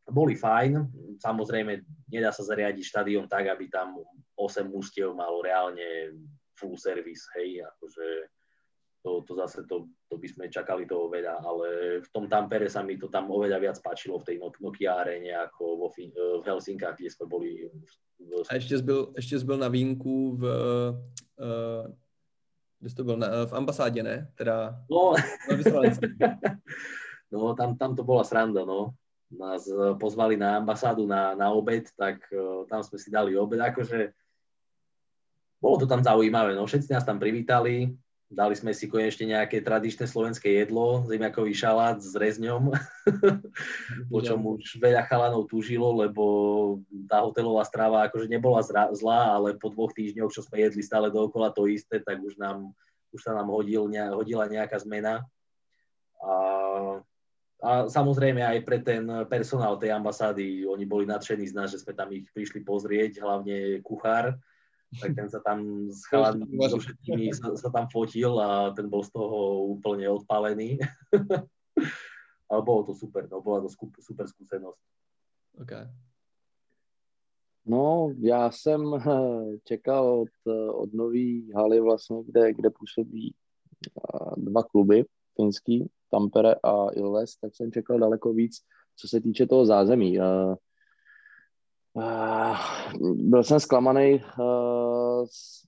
[0.07, 0.87] boli fajn.
[1.21, 4.01] Samozrejme, nedá sa zariadiť štadión tak, aby tam
[4.35, 6.15] 8 mústiev malo reálne
[6.57, 8.05] full service, hej, akože
[9.07, 11.67] to, to zase to, to by sme čakali toho veľa, ale
[12.03, 15.63] v tom Tampere sa mi to tam oveľa viac páčilo v tej Nokia arene ako
[15.79, 17.71] vo, v Helsinkách, kde sme boli.
[18.19, 18.43] V...
[18.51, 20.43] A ešte byl, ešte byl na výjimku v,
[21.39, 21.87] uh,
[22.79, 24.27] kde to byl, na, v ambasádě, ne?
[24.35, 25.15] Teda no,
[27.31, 28.91] no tam, tam to bola sranda, no
[29.27, 33.59] nás e, pozvali na ambasádu na, na obed, tak uh, tam sme si dali obed.
[33.59, 34.15] Akože
[35.59, 37.91] bolo to tam zaujímavé, no všetci nás tam privítali,
[38.28, 42.75] dali sme si konečne nejaké tradičné slovenské jedlo, zemiakový šalát s rezňom,
[44.11, 46.23] po čom už veľa chalanov tužilo, lebo
[47.07, 48.59] tá hotelová strava akože nebola
[48.91, 52.75] zlá, ale po dvoch týždňoch, čo sme jedli stále dookola to isté, tak už, nám,
[53.15, 55.23] už sa nám hodil, hodila nejaká zmena.
[56.19, 56.34] A
[57.57, 61.97] a samozrejme aj pre ten personál tej ambasády, oni boli nadšení z nás, že sme
[61.97, 64.38] tam ich prišli pozrieť, hlavne kuchár,
[65.01, 69.03] tak ten sa tam s chalami, so všetkými sa, sa tam fotil a ten bol
[69.03, 70.79] z toho úplne odpálený.
[72.49, 73.69] Ale bolo to super, no, bola to
[73.99, 74.81] super skúsenosť.
[75.59, 75.85] Okay.
[77.67, 78.81] No, já jsem
[79.63, 80.29] čekal od,
[80.71, 83.35] od nový haly vlastně, kde, kde působí
[84.38, 88.55] dva kluby finský, Tampere a Ilves, tak jsem čekal daleko víc,
[88.95, 90.17] co se týče toho zázemí.
[91.97, 92.57] Uh,
[93.15, 95.63] byl jsem zklamaný uh, z,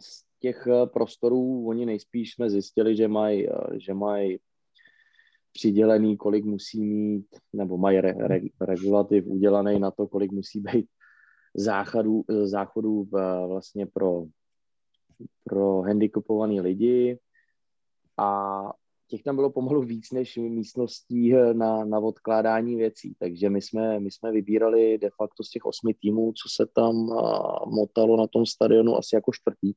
[0.00, 4.38] z těch prostorů, oni nejspíš jsme zjistili, že mají že maj
[5.52, 10.86] přidělený, kolik musí mít, nebo mají re, re, regulativ udělaný na to, kolik musí být
[11.54, 13.08] záchodů, záchodů
[13.48, 14.24] vlastně pro,
[15.44, 17.18] pro handicapovaný lidi.
[18.18, 18.62] A
[19.12, 24.00] těch tam bylo pomalu víc než místností eh, na, na odkládání věcí, takže my jsme,
[24.00, 28.26] my jsme vybírali de facto z těch osmi týmů, co se tam uh, motalo na
[28.26, 29.72] tom stadionu asi jako čtvrtý.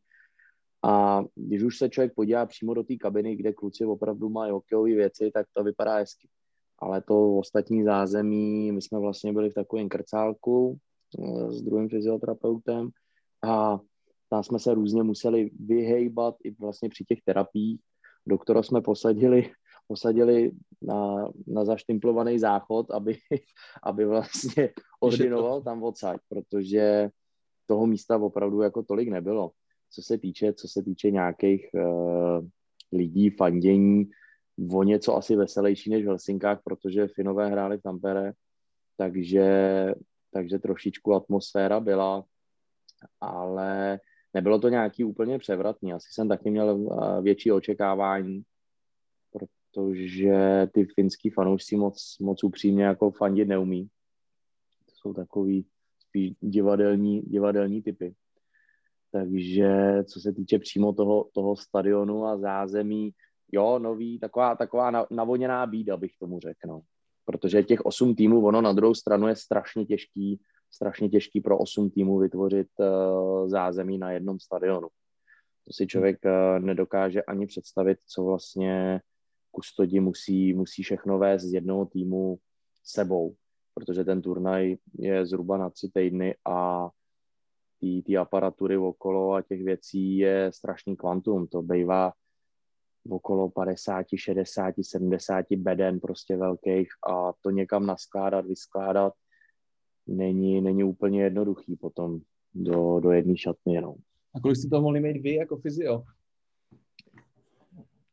[0.84, 4.96] A když už se člověk podívá přímo do té kabiny, kde kluci opravdu mají hokejové
[4.96, 6.28] věci, tak to vypadá hezky.
[6.80, 10.80] Ale to ostatní zázemí, my jsme vlastně byli v takovém krcálku
[11.18, 12.90] uh, s druhým fyzioterapeutem
[13.44, 13.80] a
[14.30, 17.82] tam jsme se různě museli vyhejbat i vlastně při těch terapiích,
[18.28, 19.52] doktora jsme posadili,
[19.88, 20.52] posadili
[20.82, 23.18] na, na zaštimplovaný záchod, aby,
[23.84, 24.70] aby vlastně
[25.00, 27.10] ordinoval tam odsaď, protože
[27.66, 29.52] toho místa opravdu jako tolik nebylo.
[29.92, 32.48] Co se týče, co se týče nějakých uh,
[32.92, 34.10] lidí, fandění,
[34.74, 38.34] o něco asi veselější než v Helsinkách, protože Finové hráli v Tampere,
[38.98, 39.46] takže,
[40.32, 42.24] takže trošičku atmosféra byla,
[43.22, 44.00] ale
[44.36, 45.94] nebylo to nějaký úplně převratný.
[45.94, 48.44] Asi jsem taky měl eh, větší očekávání,
[49.32, 53.88] protože ty finský fanoušci moc, moc upřímně jako fandit neumí.
[54.86, 55.66] To jsou takový
[56.00, 58.16] spíš divadelní, divadelní typy.
[59.12, 63.12] Takže co se týče přímo toho, toho stadionu a zázemí,
[63.52, 66.68] jo, nový, taková, taková navoněná bída, bych tomu řekl.
[66.68, 66.82] No.
[67.26, 70.40] Protože těch osm týmů, ono na druhou stranu je strašně těžký
[70.76, 74.88] strašně těžký pro osm týmů vytvořit uh, zázemí na jednom stadionu.
[75.68, 79.02] To si člověk uh, nedokáže ani představit, co vlastně
[79.52, 82.38] kustodi musí, musí všechno vést z jednoho týmu
[82.84, 83.36] sebou,
[83.74, 86.90] protože ten turnaj je zhruba na tři týdny a
[88.06, 91.48] ty aparatury okolo a těch věcí je strašný kvantum.
[91.48, 92.14] To bývá
[93.10, 99.14] okolo 50, 60, 70 beden prostě velkých a to někam naskládat, vyskládat
[100.08, 102.20] není, není úplně jednoduchý potom
[102.54, 103.96] do, do jedné šatny jenom.
[104.36, 106.04] A kolik jste to mohli mít vy jako fyzio?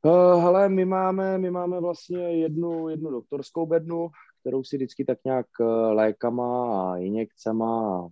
[0.05, 4.09] Uh, hele, my máme, my máme vlastně jednu, jednu doktorskou bednu,
[4.41, 8.09] kterou si vždycky tak nějak eh, lékama a injekcema a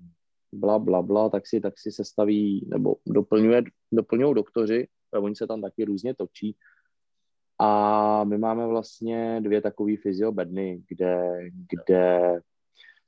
[0.53, 3.63] bla, bla, bla, tak si, tak si sestaví nebo doplňuje,
[3.93, 6.57] doplňují doktoři, a oni se tam taky různě točí.
[7.59, 11.39] A my máme vlastně dvě takové fyziobedny, kde,
[11.71, 12.41] kde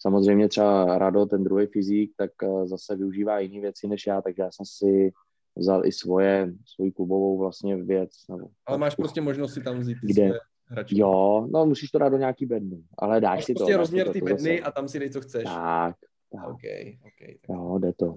[0.03, 4.43] samozřejmě třeba Rado, ten druhý fyzik, tak eh, zase využívá jiné věci než já, takže
[4.43, 5.13] já jsem si
[5.57, 8.11] vzal i svoje, svoji klubovou vlastně věc.
[8.31, 10.99] Nebo, Ale máš prostě možnost si tam vzít kde, své hračky.
[10.99, 13.79] Jo, no musíš to dát do nějaký bedny, ale dáš máš si prostě to.
[13.79, 14.61] rozměr ty bedny zase.
[14.61, 15.45] a tam si dej, co chceš.
[15.45, 15.97] Tak,
[16.33, 16.49] tak.
[16.49, 16.63] OK,
[17.05, 17.41] OK.
[17.47, 17.57] Tak.
[17.57, 18.17] Jo, jde to.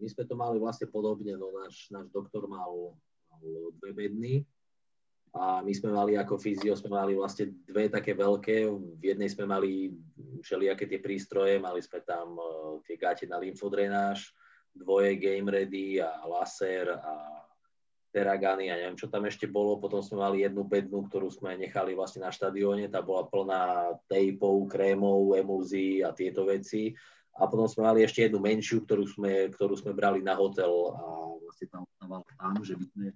[0.00, 2.92] My jsme to mali vlastně podobně, no náš, náš doktor mal,
[3.30, 3.40] mal
[3.72, 4.44] dve bedny
[5.30, 8.66] a my sme mali ako fyzio, sme mali vlastne dve také veľké,
[8.98, 9.94] v jednej sme mali
[10.42, 14.34] všelijaké tie prístroje, mali sme tam uh, tie gate na lymfodrenáž,
[14.74, 17.46] dvoje game ready a laser a
[18.10, 19.78] teragany a neviem, čo tam ešte bolo.
[19.78, 23.62] Potom sme mali jednu bednu, ktorú sme nechali vlastne na štadióne, tá bola plná
[24.10, 26.90] tejpov, krémov, emulzií a tieto veci.
[27.38, 31.02] A potom sme mali ešte jednu menšiu, ktorú sme, ktorú sme brali na hotel a
[31.38, 33.06] vlastne tam ostávala tam, že by sme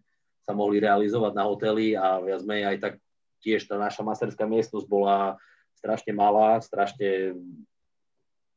[0.44, 2.94] sa mohli realizovať na hoteli a viac menej aj tak
[3.40, 5.36] tiež tá naša masterská miestnosť bola
[5.76, 7.36] strašne malá, strašne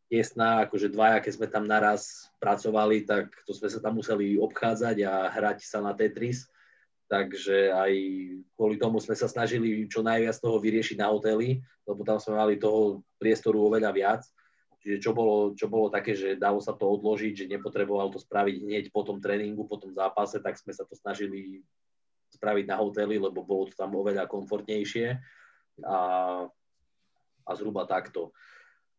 [0.08, 5.04] tesná, akože dvaja, keď sme tam naraz pracovali, tak to sme sa tam museli obchádzať
[5.04, 6.48] a hrať sa na Tetris,
[7.12, 7.92] takže aj
[8.56, 12.56] kvôli tomu sme sa snažili čo najviac toho vyriešiť na hoteli, lebo tam sme mali
[12.56, 14.22] toho priestoru oveľa viac.
[14.96, 18.84] Čo bolo, čo bolo také, že dalo sa to odložiť, že nepotreboval to spraviť hneď
[18.96, 21.60] po tom tréningu, po tom zápase, tak sme sa to snažili
[22.32, 25.20] spraviť na hoteli, lebo bolo to tam oveľa komfortnejšie
[25.84, 26.00] a,
[27.44, 28.32] a zhruba takto.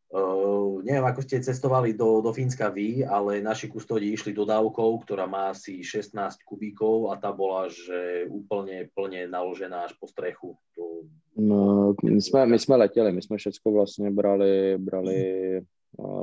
[0.09, 5.29] Uh, neviem, ako ste cestovali do, do Fínska vy, ale naši kustodi išli dodávkou, ktorá
[5.29, 6.17] má asi 16
[6.49, 10.57] kubíkov a tá bola, že úplne plne naložená až po strechu.
[10.81, 11.05] To...
[11.37, 15.15] No, my jsme, my jsme letěli, my jsme všechno vlastně brali, brali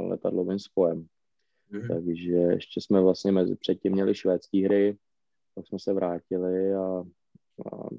[0.10, 1.06] letadlovým spojem.
[1.72, 1.88] Mm-hmm.
[1.88, 4.98] Takže ještě jsme vlastně mezi, předtím měli švédské hry,
[5.56, 7.04] pak jsme se vrátili a,
[7.72, 7.90] a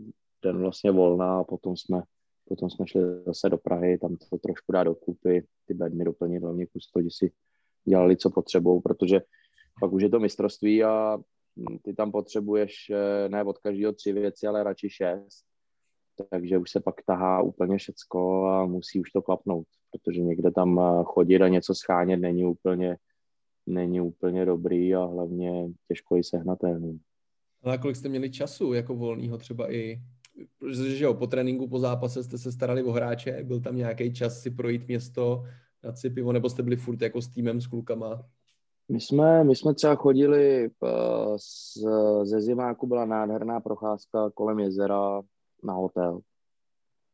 [0.43, 2.03] den vlastně volná a potom jsme
[2.49, 6.67] Potom jsme šli zase do Prahy, tam to trošku dá dokupy, ty bedny doplnit, hlavně
[6.67, 7.33] kustodi si
[7.85, 9.21] dělali, co potřebou, protože
[9.81, 11.19] pak už je to mistrovství a
[11.83, 15.45] ty tam potřebuješ eh, ne od každého tři věci, ale radši šest.
[16.31, 20.81] Takže už se pak tahá úplně všecko a musí už to klapnout, protože někde tam
[20.81, 22.97] eh, chodit a něco schánět není úplně,
[23.67, 27.01] není úplně dobrý a hlavně těžko i sehnatelný.
[27.63, 30.01] Ale kolik jste měli času jako volného třeba i
[30.71, 34.41] že jo, po tréninku, po zápase jste se starali o hráče, byl tam nějaký čas
[34.41, 35.43] si projít město,
[35.83, 38.23] dát si pivo, nebo jste byli furt jako s týmem, s klukama?
[38.89, 40.71] My jsme, my jsme třeba chodili
[41.37, 41.79] z,
[42.23, 45.23] ze zimáku, byla nádherná procházka kolem jezera
[45.67, 46.21] na hotel.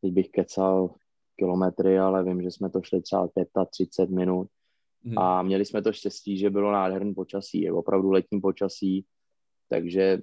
[0.00, 0.94] Teď bych kecal
[1.36, 3.28] kilometry, ale vím, že jsme to šli třeba
[3.70, 4.48] 35 minut.
[5.04, 5.18] Hmm.
[5.18, 9.06] A měli jsme to štěstí, že bylo nádherný počasí, je opravdu letní počasí,
[9.68, 10.20] takže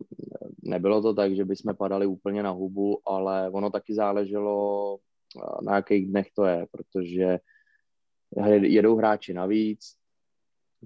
[0.63, 4.97] nebylo to tak, že bychom padali úplně na hubu, ale ono taky záleželo,
[5.61, 7.39] na jakých dnech to je, protože
[8.61, 9.95] jedou hráči navíc,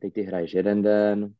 [0.01, 1.33] teď ty hraješ jeden den,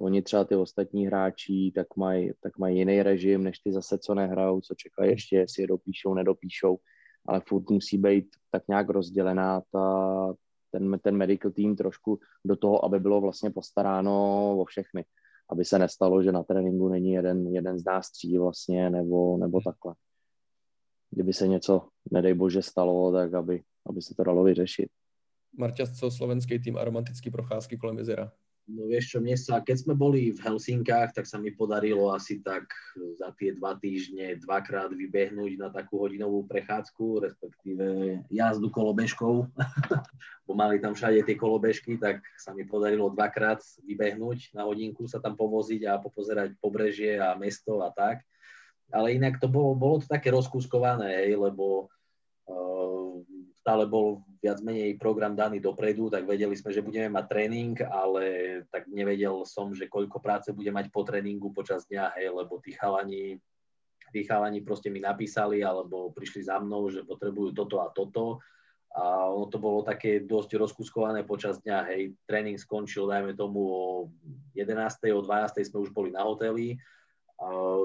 [0.00, 4.14] oni třeba ty ostatní hráči tak mají tak maj jiný režim, než ty zase, co
[4.14, 6.78] nehrajou, co čekají ještě, jestli je dopíšou, nedopíšou,
[7.26, 10.34] ale furt musí být tak nějak rozdělená ta,
[10.70, 14.12] ten, ten medical team trošku do toho, aby bylo vlastně postaráno
[14.58, 15.04] o všechny
[15.50, 19.58] aby se nestalo, že na tréninku není jeden, jeden z nás tří vlastně, nebo, nebo
[19.58, 19.64] hmm.
[19.64, 19.94] takhle.
[21.10, 24.88] Kdyby se něco, nedej bože, stalo, tak aby, aby se to dalo vyřešit.
[25.58, 28.32] Marťas, co slovenský tým a romantický procházky kolem jezera?
[28.68, 32.38] No vieš čo, mne sa, keď sme boli v Helsinkách, tak sa mi podarilo asi
[32.38, 32.70] tak
[33.18, 37.84] za tie dva týždne dvakrát vybehnúť na takú hodinovú prechádzku, respektíve
[38.30, 39.34] jazdu kolobežkou,
[40.46, 45.18] bo mali tam všade tie kolobežky, tak sa mi podarilo dvakrát vybehnúť na hodinku, sa
[45.18, 48.22] tam povoziť a popozerať pobrežie a mesto a tak.
[48.90, 51.90] Ale inak to bolo, bolo to také rozkúskované, hej, lebo
[52.50, 53.22] uh,
[53.60, 58.24] stále bol viac menej program daný dopredu, tak vedeli sme, že budeme mať tréning, ale
[58.72, 62.72] tak nevedel som, že koľko práce bude mať po tréningu počas dňa, hej, lebo tí
[62.72, 63.36] chalani,
[64.16, 68.40] tí chalani proste mi napísali alebo prišli za mnou, že potrebujú toto a toto
[68.90, 73.86] a ono to bolo také dosť rozkuskované počas dňa, hej, tréning skončil, dajme tomu o
[74.56, 74.66] 11.
[75.14, 75.62] o 12.
[75.62, 76.74] sme už boli na hoteli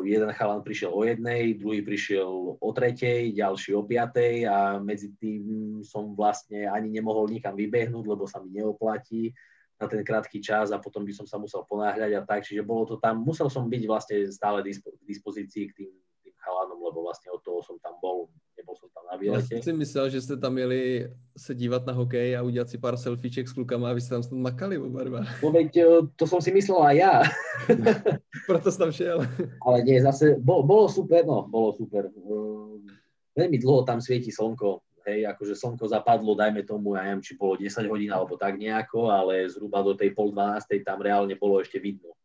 [0.03, 5.79] jeden chalan prišiel o jednej, druhý prišiel o tretej, ďalší o piatej a medzi tým
[5.81, 9.31] som vlastne ani nemohol nikam vybehnúť, lebo sa mi neoplatí
[9.79, 12.87] na ten krátky čas a potom by som sa musel ponáhľať a tak, čiže bolo
[12.87, 15.91] to tam, musel som byť vlastne stále k dispozícii k tým,
[16.23, 18.31] tým chalanom, lebo vlastne od toho som tam bol
[18.75, 19.55] som tam na výlete.
[19.55, 22.97] Já si myslel, že jste tam měli se dívat na hokej a udělat si pár
[22.97, 25.21] selfieček s klukama a vy jste tam snad makali oba dva.
[25.43, 25.79] No veď,
[26.15, 27.13] to som si myslel aj ja.
[28.47, 29.19] Proto som tam šiel.
[29.65, 32.07] Ale nie, zase, bolo, bolo super, no, bolo super.
[33.35, 37.59] Veľmi dlho tam svieti slnko, hej, akože slnko zapadlo, dajme tomu, ja neviem, či bolo
[37.59, 40.87] 10 hodín alebo tak nejako, ale zhruba do tej pol 12.
[40.87, 42.15] tam reálne bolo ešte vidno.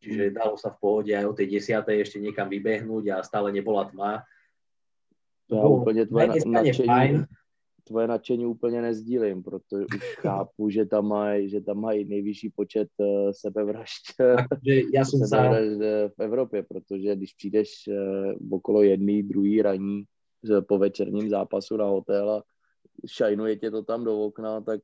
[0.00, 1.84] Čiže dalo sa v pohode aj o tej 10.
[2.00, 4.24] ešte niekam vybehnúť a stále nebola tma
[5.50, 7.24] to já úplně tvoje nadšení,
[7.84, 12.88] tvoje nadšení úplně nezdílím, protože už chápu, že tam mají, že tam mají nejvyšší počet
[12.98, 14.02] uh, sebevražd,
[14.94, 20.04] já jsem sebevražd eh, v Evropě, protože když přijdeš uh, okolo jedný, druhý raní
[20.68, 22.42] po večerním zápasu na hotel a
[23.06, 24.80] šajnuje tě to tam do okna, tak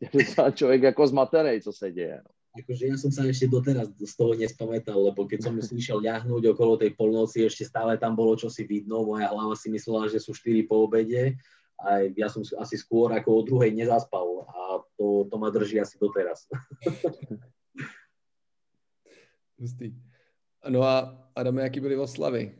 [0.00, 2.16] je člověk jako zmatený, co se děje.
[2.16, 6.52] No akože ja som sa ešte doteraz z toho nespamätal, lebo keď som slyšel ľahnúť
[6.52, 10.36] okolo tej polnoci, ešte stále tam bolo čosi vidno, moja hlava si myslela, že sú
[10.36, 11.40] 4 po obede
[11.80, 15.96] a ja som asi skôr ako o druhej nezaspal a to, to ma drží asi
[15.96, 16.44] doteraz.
[19.58, 19.96] Hustý.
[20.68, 22.52] No a Adame, jaký byly oslavy?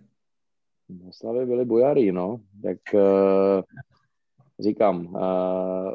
[1.08, 2.40] Oslavy byly bojarí, no.
[2.62, 3.62] Tak uh,
[4.60, 5.94] říkám, uh,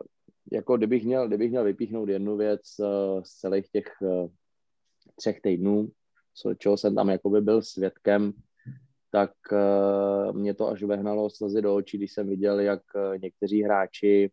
[0.51, 4.29] jako kdybych měl, kdybych měl vypíchnout jednu věc uh, z celých těch uh,
[5.15, 5.89] třech týdnů,
[6.33, 8.33] co, čeho jsem tam jakoby byl svědkem,
[9.11, 12.81] tak uh, mě to až vehnalo slzy do očí, když jsem viděl, jak
[13.21, 14.31] někteří hráči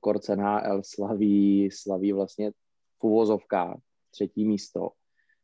[0.00, 2.52] Korcen HL slaví, slaví vlastně
[3.00, 3.76] v
[4.10, 4.90] třetí místo.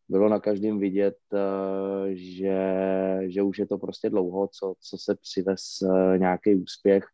[0.08, 1.16] Bylo na každém vidět,
[2.08, 2.58] že,
[3.26, 5.60] že už je to prostě dlouho, co, co se přivez
[6.18, 7.04] nějaký úspěch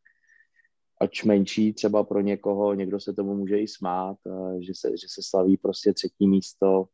[1.00, 5.06] ač menší třeba pro někoho, někdo se tomu může i smát, eh, že se, že
[5.08, 6.84] se slaví prostě třetí místo.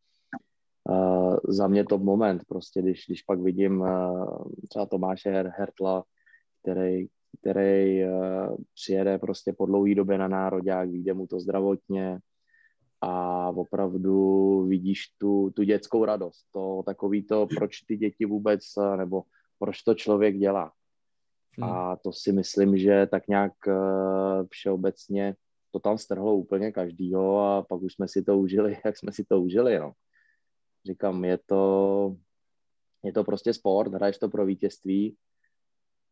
[0.89, 6.05] Uh, za mě top moment, prostě když, když pak vidím uh, třeba Tomáše Her, Hertla,
[6.63, 7.07] který,
[7.41, 8.03] který
[8.75, 12.19] přijede prostě po dlouhé době na národák, vyjde mu to zdravotně
[13.01, 18.61] a opravdu vidíš tu, tu dětskou radost, to takový to, proč ty děti vůbec,
[18.97, 19.23] nebo
[19.59, 20.73] proč to člověk dělá.
[21.61, 21.73] Hmm.
[21.73, 25.35] A to si myslím, že tak nějak uh, všeobecně
[25.71, 29.25] to tam strhlo úplně každýho a pak už jsme si to užili, jak jsme si
[29.25, 29.93] to užili, no.
[30.87, 32.17] Říkám, je to,
[33.05, 35.17] je to prostě sport, hraješ to pro vítězství,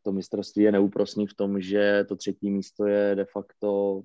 [0.02, 4.02] to mistrovství je neúprosný v tom, že to třetí místo je de facto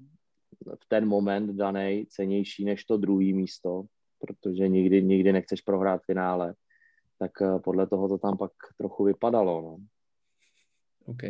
[0.81, 3.83] v ten moment daný cenější než to druhý místo,
[4.19, 6.55] protože nikdy, nikdy nechceš prohrát finále.
[7.19, 9.61] Tak eh, podle toho to tam pak trochu vypadalo.
[9.61, 9.77] No.
[11.05, 11.23] OK.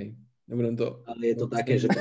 [0.47, 1.03] Nebudem to...
[1.05, 1.87] Ale je to také, že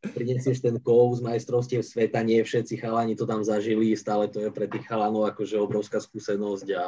[0.14, 4.50] prinesieš ten kov z majstrovstiev sveta, nie všetci chalani to tam zažili, stále to je
[4.54, 6.86] pre tých chalanov akože obrovská skúsenosť a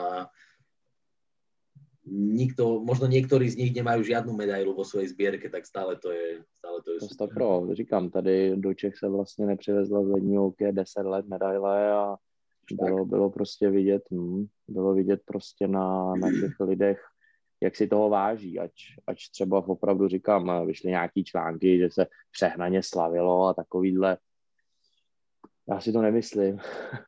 [2.10, 6.42] nikto, možno niektorí z nich nemajú žiadnu medailu vo svojej zbierke, tak stále to je,
[6.58, 10.38] stále to je to pro, říkám, tady do Čech se vlastně nepřivezla z lední
[10.70, 12.16] 10 let medaile a
[12.72, 17.00] bylo, bylo prostě vidět, hm, bylo vidět prostě na, na těch lidech,
[17.62, 18.72] jak si toho váží, ať,
[19.06, 24.18] ať třeba opravdu říkám, vyšly nějaký články, že se přehnaně slavilo a takovýhle.
[25.68, 26.58] Já si to nemyslím.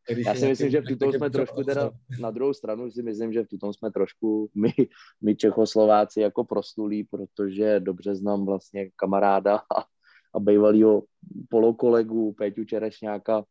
[0.27, 1.91] Já si myslím, že v tuto jsme trošku teda,
[2.21, 4.73] na druhou stranu si myslím, že v tuto jsme trošku my,
[5.23, 9.81] my Čechoslováci jako prostulí, protože dobře znám vlastně kamaráda a,
[10.35, 11.03] a bývalýho
[11.49, 13.45] polokolegu Péťu Čerešňáka,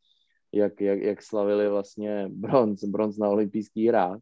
[0.52, 4.20] jak, jak, jak slavili vlastně bronz, bronz na olympijských hrách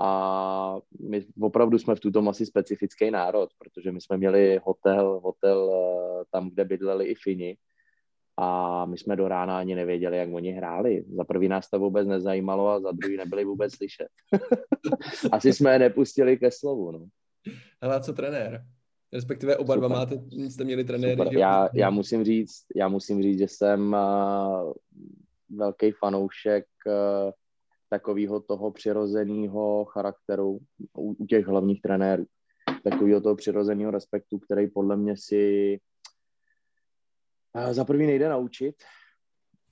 [0.00, 5.70] a my opravdu jsme v tuto asi specifický národ, protože my jsme měli hotel, hotel
[5.72, 7.56] eh, tam, kde bydleli i Fini
[8.36, 11.04] a my jsme do rána ani nevěděli, jak oni hráli.
[11.16, 14.08] Za prvý nás to vůbec nezajímalo a za druhý nebyli vůbec slyšet.
[15.32, 16.90] asi jsme je nepustili ke slovu.
[16.90, 17.06] No.
[17.82, 18.64] Hele, co trenér?
[19.12, 21.16] Respektive oba dva máte, jste měli trenéry.
[21.16, 21.38] Super.
[21.38, 24.72] Já, já, musím říct, já musím říct, že jsem uh,
[25.50, 27.32] velký fanoušek uh,
[27.94, 30.58] takového toho přirozeného charakteru
[30.98, 32.26] u, u těch hlavních trenérů.
[32.84, 35.78] Takového toho přirozeného respektu, který podle mě si
[37.70, 38.74] za prvý nejde naučit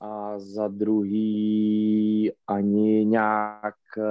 [0.00, 4.02] a za druhý ani nějak e,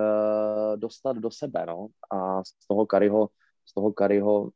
[0.78, 1.88] dostat do sebe, no.
[2.12, 3.30] A z toho Kariho,
[3.66, 4.50] z toho Kariho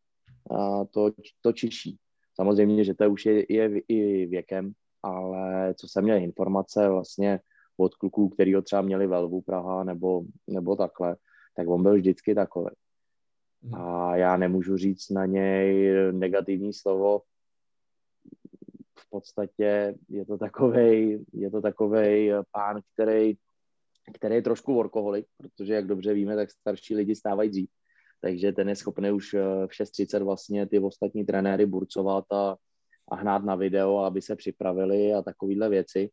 [0.92, 1.98] to, to čiší.
[2.36, 4.72] Samozřejmě, že to už je, je i věkem,
[5.04, 7.40] ale co jsem měl informace vlastně
[7.78, 11.16] od kluků, který ho třeba měli Velvu Praha nebo, nebo takhle,
[11.56, 12.70] tak on byl vždycky takový.
[13.64, 13.76] Hmm.
[13.76, 17.22] A já nemůžu říct na něj negativní slovo.
[19.00, 23.38] V podstatě je to takovej, je to takovej pán, který,
[24.14, 27.70] který je trošku workoholik, protože jak dobře víme, tak starší lidi stávají dřív.
[28.22, 32.56] Takže ten je schopný už v 6.30 vlastně ty ostatní trenéry burcovat a,
[33.12, 36.10] a hnát na video, aby se připravili a takovéhle věci.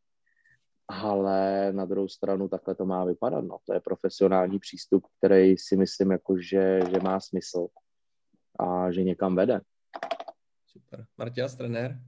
[0.93, 3.45] Ale na druhou stranu takhle to má vypadat.
[3.45, 3.59] No.
[3.67, 7.69] To je profesionální přístup, který si myslím, jako, že, že má smysl
[8.59, 9.61] a že někam vede.
[10.67, 11.07] Super.
[11.19, 12.01] Martias, trenér?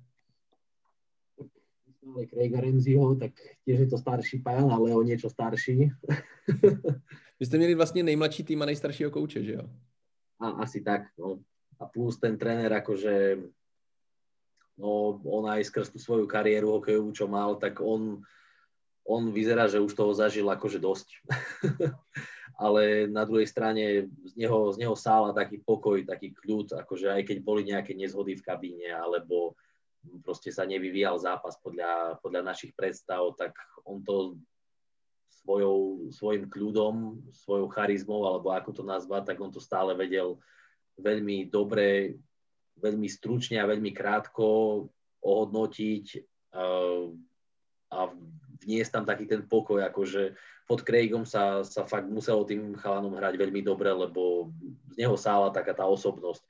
[2.15, 3.33] Ale Craiga Renziho, tak
[3.65, 5.89] tiež je to starší pán, ale o niečo starší.
[7.41, 9.65] Vy jste měli vlastně nejmladší tým a nejstaršího kouče, že jo?
[10.41, 11.41] A, asi tak, no.
[11.81, 13.37] A plus ten trenér, akože
[14.79, 18.23] no on aj skrz tú svoju kariéru hokejovú, čo mal, tak on,
[19.05, 21.09] on vyzerá, že už toho zažil akože dosť.
[22.65, 27.23] Ale na druhej strane z neho, z neho sála taký pokoj, taký kľud, akože aj
[27.27, 29.59] keď boli nejaké nezhody v kabíne, alebo
[30.23, 34.39] proste sa nevyvíjal zápas podľa, podľa našich predstav, tak on to
[35.43, 40.39] svojou, svojim kľudom, svojou charizmou, alebo ako to nazvať, tak on to stále vedel
[40.95, 42.15] veľmi dobre
[42.79, 44.47] veľmi stručne a veľmi krátko
[45.23, 46.07] ohodnotiť
[46.55, 47.07] uh,
[47.95, 48.01] a
[48.63, 53.35] vniesť tam taký ten pokoj, akože pod Craigom sa, sa fakt muselo tým chalanom hrať
[53.37, 54.53] veľmi dobre, lebo
[54.93, 56.41] z neho sála taká tá osobnosť.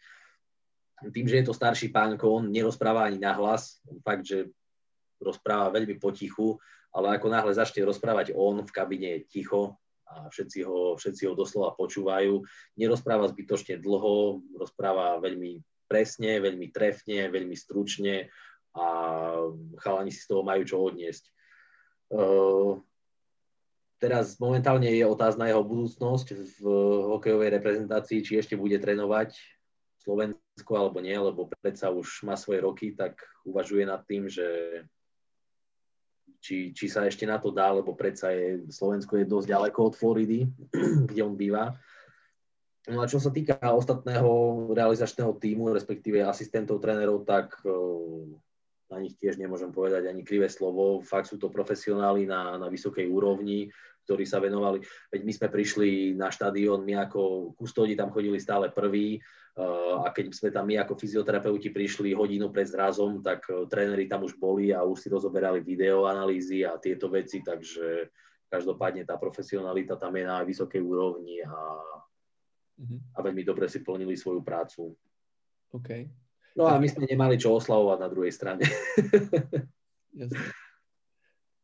[1.11, 4.49] Tým, že je to starší pánko, on nerozpráva ani nahlas, fakt, že
[5.19, 6.57] rozpráva veľmi potichu,
[6.95, 9.75] ale ako náhle začne rozprávať on v kabine je ticho
[10.07, 12.45] a všetci ho, všetci ho doslova počúvajú.
[12.79, 15.59] Nerozpráva zbytočne dlho, rozpráva veľmi
[15.91, 18.31] presne, veľmi trefne, veľmi stručne
[18.75, 18.87] a
[19.83, 21.31] chalani si z toho majú čo odniesť.
[22.15, 22.79] Uh,
[23.99, 26.27] teraz momentálne je otázna jeho budúcnosť
[26.61, 26.65] v
[27.11, 29.35] hokejovej reprezentácii, či ešte bude trénovať
[30.05, 34.47] Slovensko alebo nie, lebo predsa už má svoje roky, tak uvažuje nad tým, že
[36.45, 39.95] či, či sa ešte na to dá, lebo predsa je, Slovensko je dosť ďaleko od
[39.97, 40.45] Floridy,
[41.09, 41.73] kde on býva.
[42.85, 47.57] No a čo sa týka ostatného realizačného týmu, respektíve asistentov, trénerov, tak
[48.93, 51.01] na nich tiež nemôžem povedať ani krivé slovo.
[51.01, 53.73] Fakt sú to profesionáli na, na vysokej úrovni,
[54.05, 54.85] ktorí sa venovali.
[55.09, 59.17] Veď my sme prišli na štadión, my ako kustódi tam chodili stále prví
[60.05, 64.37] a keď sme tam my ako fyzioterapeuti prišli hodinu pred zrazom, tak tréneri tam už
[64.37, 68.11] boli a už si rozoberali videoanalýzy a tieto veci, takže
[68.51, 71.55] každopádne tá profesionalita tam je na vysokej úrovni a
[72.83, 73.15] mm-hmm.
[73.15, 74.91] a veľmi dobre si plnili svoju prácu.
[75.71, 75.91] OK.
[76.57, 78.67] No a my jsme nemali čo oslavovat na druhé straně.
[80.15, 80.39] Jasně.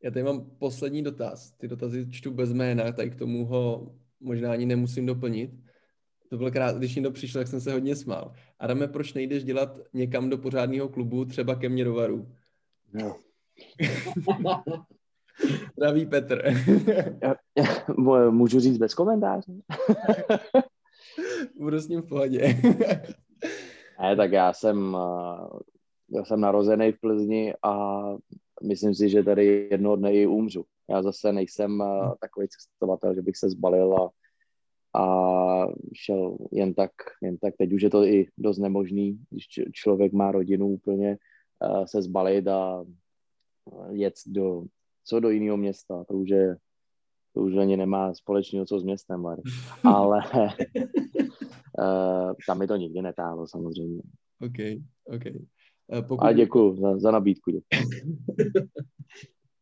[0.03, 1.51] Já tady mám poslední dotaz.
[1.51, 5.51] Ty dotazy čtu bez jména, tak k tomu ho možná ani nemusím doplnit.
[6.29, 8.33] To byl krát, když někdo přišel, tak jsem se hodně smál.
[8.59, 12.29] Adame, proč nejdeš dělat někam do pořádného klubu, třeba ke mně do Varu?
[12.93, 13.17] No.
[15.77, 16.43] Zdraví Petr.
[17.23, 17.65] já, já,
[18.31, 19.53] můžu říct bez komentáře?
[21.59, 22.57] Budu s ním v pohodě.
[24.03, 24.97] Ne, tak já jsem,
[26.11, 28.03] já jsem narozený v Plzni a
[28.63, 30.65] myslím si, že tady jednoho dne i umřu.
[30.91, 31.85] Já zase nejsem
[32.21, 34.11] takový cestovatel, že bych se zbalil a,
[35.01, 36.91] a šel jen tak,
[37.23, 37.55] jen tak.
[37.59, 41.19] Teď už je to i dost nemožný, když člověk má rodinu úplně,
[41.85, 42.85] se zbalit a
[43.91, 44.65] jet do,
[45.05, 46.05] co do jiného města.
[46.05, 46.57] To už je
[47.33, 49.27] to už ani nemá společného co s městem,
[49.85, 50.21] ale
[51.81, 54.03] uh, tam mi to nikdy netáhlo samozřejmě.
[54.41, 55.25] OK, OK.
[55.87, 56.25] Uh, pokud...
[56.25, 57.51] A děkuji za, za nabídku.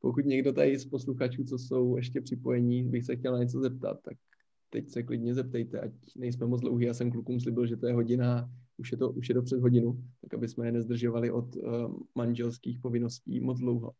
[0.00, 3.98] pokud někdo tady z posluchačů, co jsou ještě připojení, bych se chtěl na něco zeptat,
[4.02, 4.16] tak
[4.70, 6.86] teď se klidně zeptejte, ať nejsme moc dlouhý.
[6.86, 9.60] Já jsem klukům slibil, že to je hodina, už je to, už je to před
[9.60, 13.92] hodinu, tak aby jsme je nezdržovali od uh, manželských povinností moc dlouho.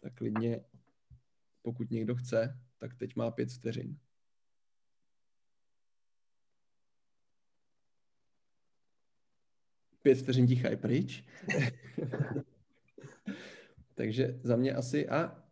[0.00, 0.60] Tak klidně
[1.62, 3.96] pokud někdo chce, tak teď má pět vteřin.
[10.02, 11.24] Pět vteřin ticha je pryč.
[13.94, 15.42] Takže za mě asi a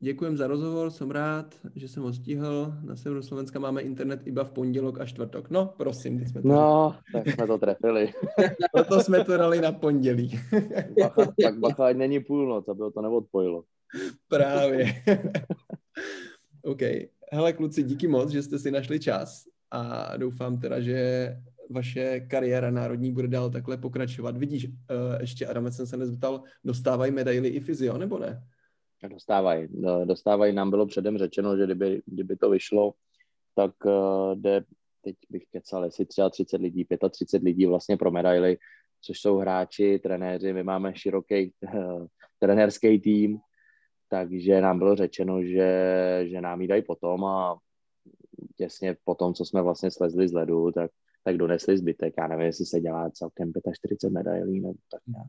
[0.00, 2.74] děkujem za rozhovor, jsem rád, že jsem ho stihl.
[2.82, 5.50] Na severu Slovenska máme internet iba v pondělok a čtvrtok.
[5.50, 8.12] No, prosím, teď jsme to No, tak jsme to trefili.
[8.72, 10.40] Proto jsme to dali na pondělí.
[11.00, 13.64] bacha, tak bacha, ať není půlnoc, aby to neodpojilo.
[14.28, 15.02] Právě.
[16.62, 16.80] OK.
[17.32, 21.36] Hele, kluci, díky moc, že jste si našli čas a doufám teda, že
[21.70, 24.36] vaše kariéra národní bude dál takhle pokračovat.
[24.36, 24.74] Vidíš, uh,
[25.20, 28.42] ještě Adame jsem se nezeptal, dostávají medaily i fyzio, nebo ne?
[29.08, 29.68] Dostávají.
[30.04, 30.54] Dostávají.
[30.54, 32.94] Nám bylo předem řečeno, že kdyby, kdyby to vyšlo,
[33.54, 34.64] tak uh, jde,
[35.02, 38.58] teď bych kecal, jestli třeba 30 lidí, 35 lidí vlastně pro medaily,
[39.00, 42.06] což jsou hráči, trenéři, my máme široký uh,
[42.38, 43.38] trenérský tým,
[44.08, 45.70] takže nám bylo řečeno, že,
[46.28, 47.58] že nám ji dají potom a
[48.56, 50.90] těsně po tom, co jsme vlastně slezli z ledu, tak,
[51.24, 52.14] tak donesli zbytek.
[52.18, 55.28] Já nevím, jestli se dělá celkem 45 medailí nebo tak nějak.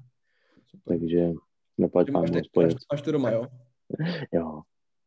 [0.88, 1.31] Takže
[1.77, 3.47] neplať Ty máš, ty, máš, máš to doma, jo?
[4.34, 4.61] Jo.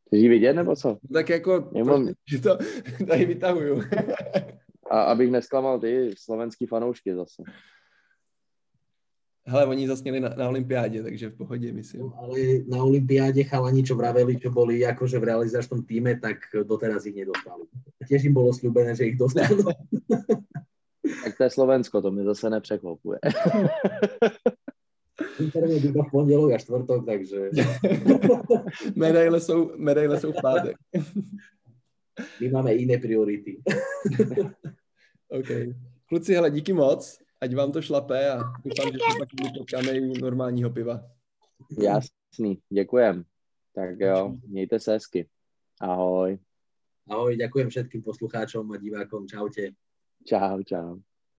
[0.07, 0.99] Chceš ji vidět, nebo co?
[1.13, 2.59] Tak jako, Já mám- prostě, že to
[3.07, 3.83] tady vytahuju.
[4.91, 7.43] A abych nesklamal ty slovenský fanoušky zase.
[9.47, 12.01] Hele, oni zase měli na, na olympiádě, takže v pohodě, myslím.
[12.01, 12.39] No, ale
[12.69, 17.69] na Olympiáde chalani, čo vraveli, čo boli akože v realizačnom týme, tak doteraz ich nedostali.
[18.09, 19.69] Tiež im bolo slúbené, že ich dostanú.
[21.25, 23.19] Tak to je Slovensko, to mě zase nepřekvapuje.
[25.41, 27.51] Internet iba v pondelok a štvrtok, takže
[28.97, 30.77] medaile jsou, medaile jsou v pátek.
[32.41, 33.63] my máme iné priority.
[35.29, 35.47] OK.
[36.09, 37.19] Kluci, hele, díky moc.
[37.41, 41.01] Ať vám to šlape a doufám, že se pak někdy potkáme i u normálního piva.
[41.79, 43.25] Jasný, děkujem.
[43.75, 45.29] Tak jo, mějte se hezky.
[45.81, 46.39] Ahoj.
[47.11, 49.29] Ahoj, ďakujem všetkým poslucháčom a divákom.
[49.29, 49.77] Čaute.
[50.27, 51.03] Čau, čau.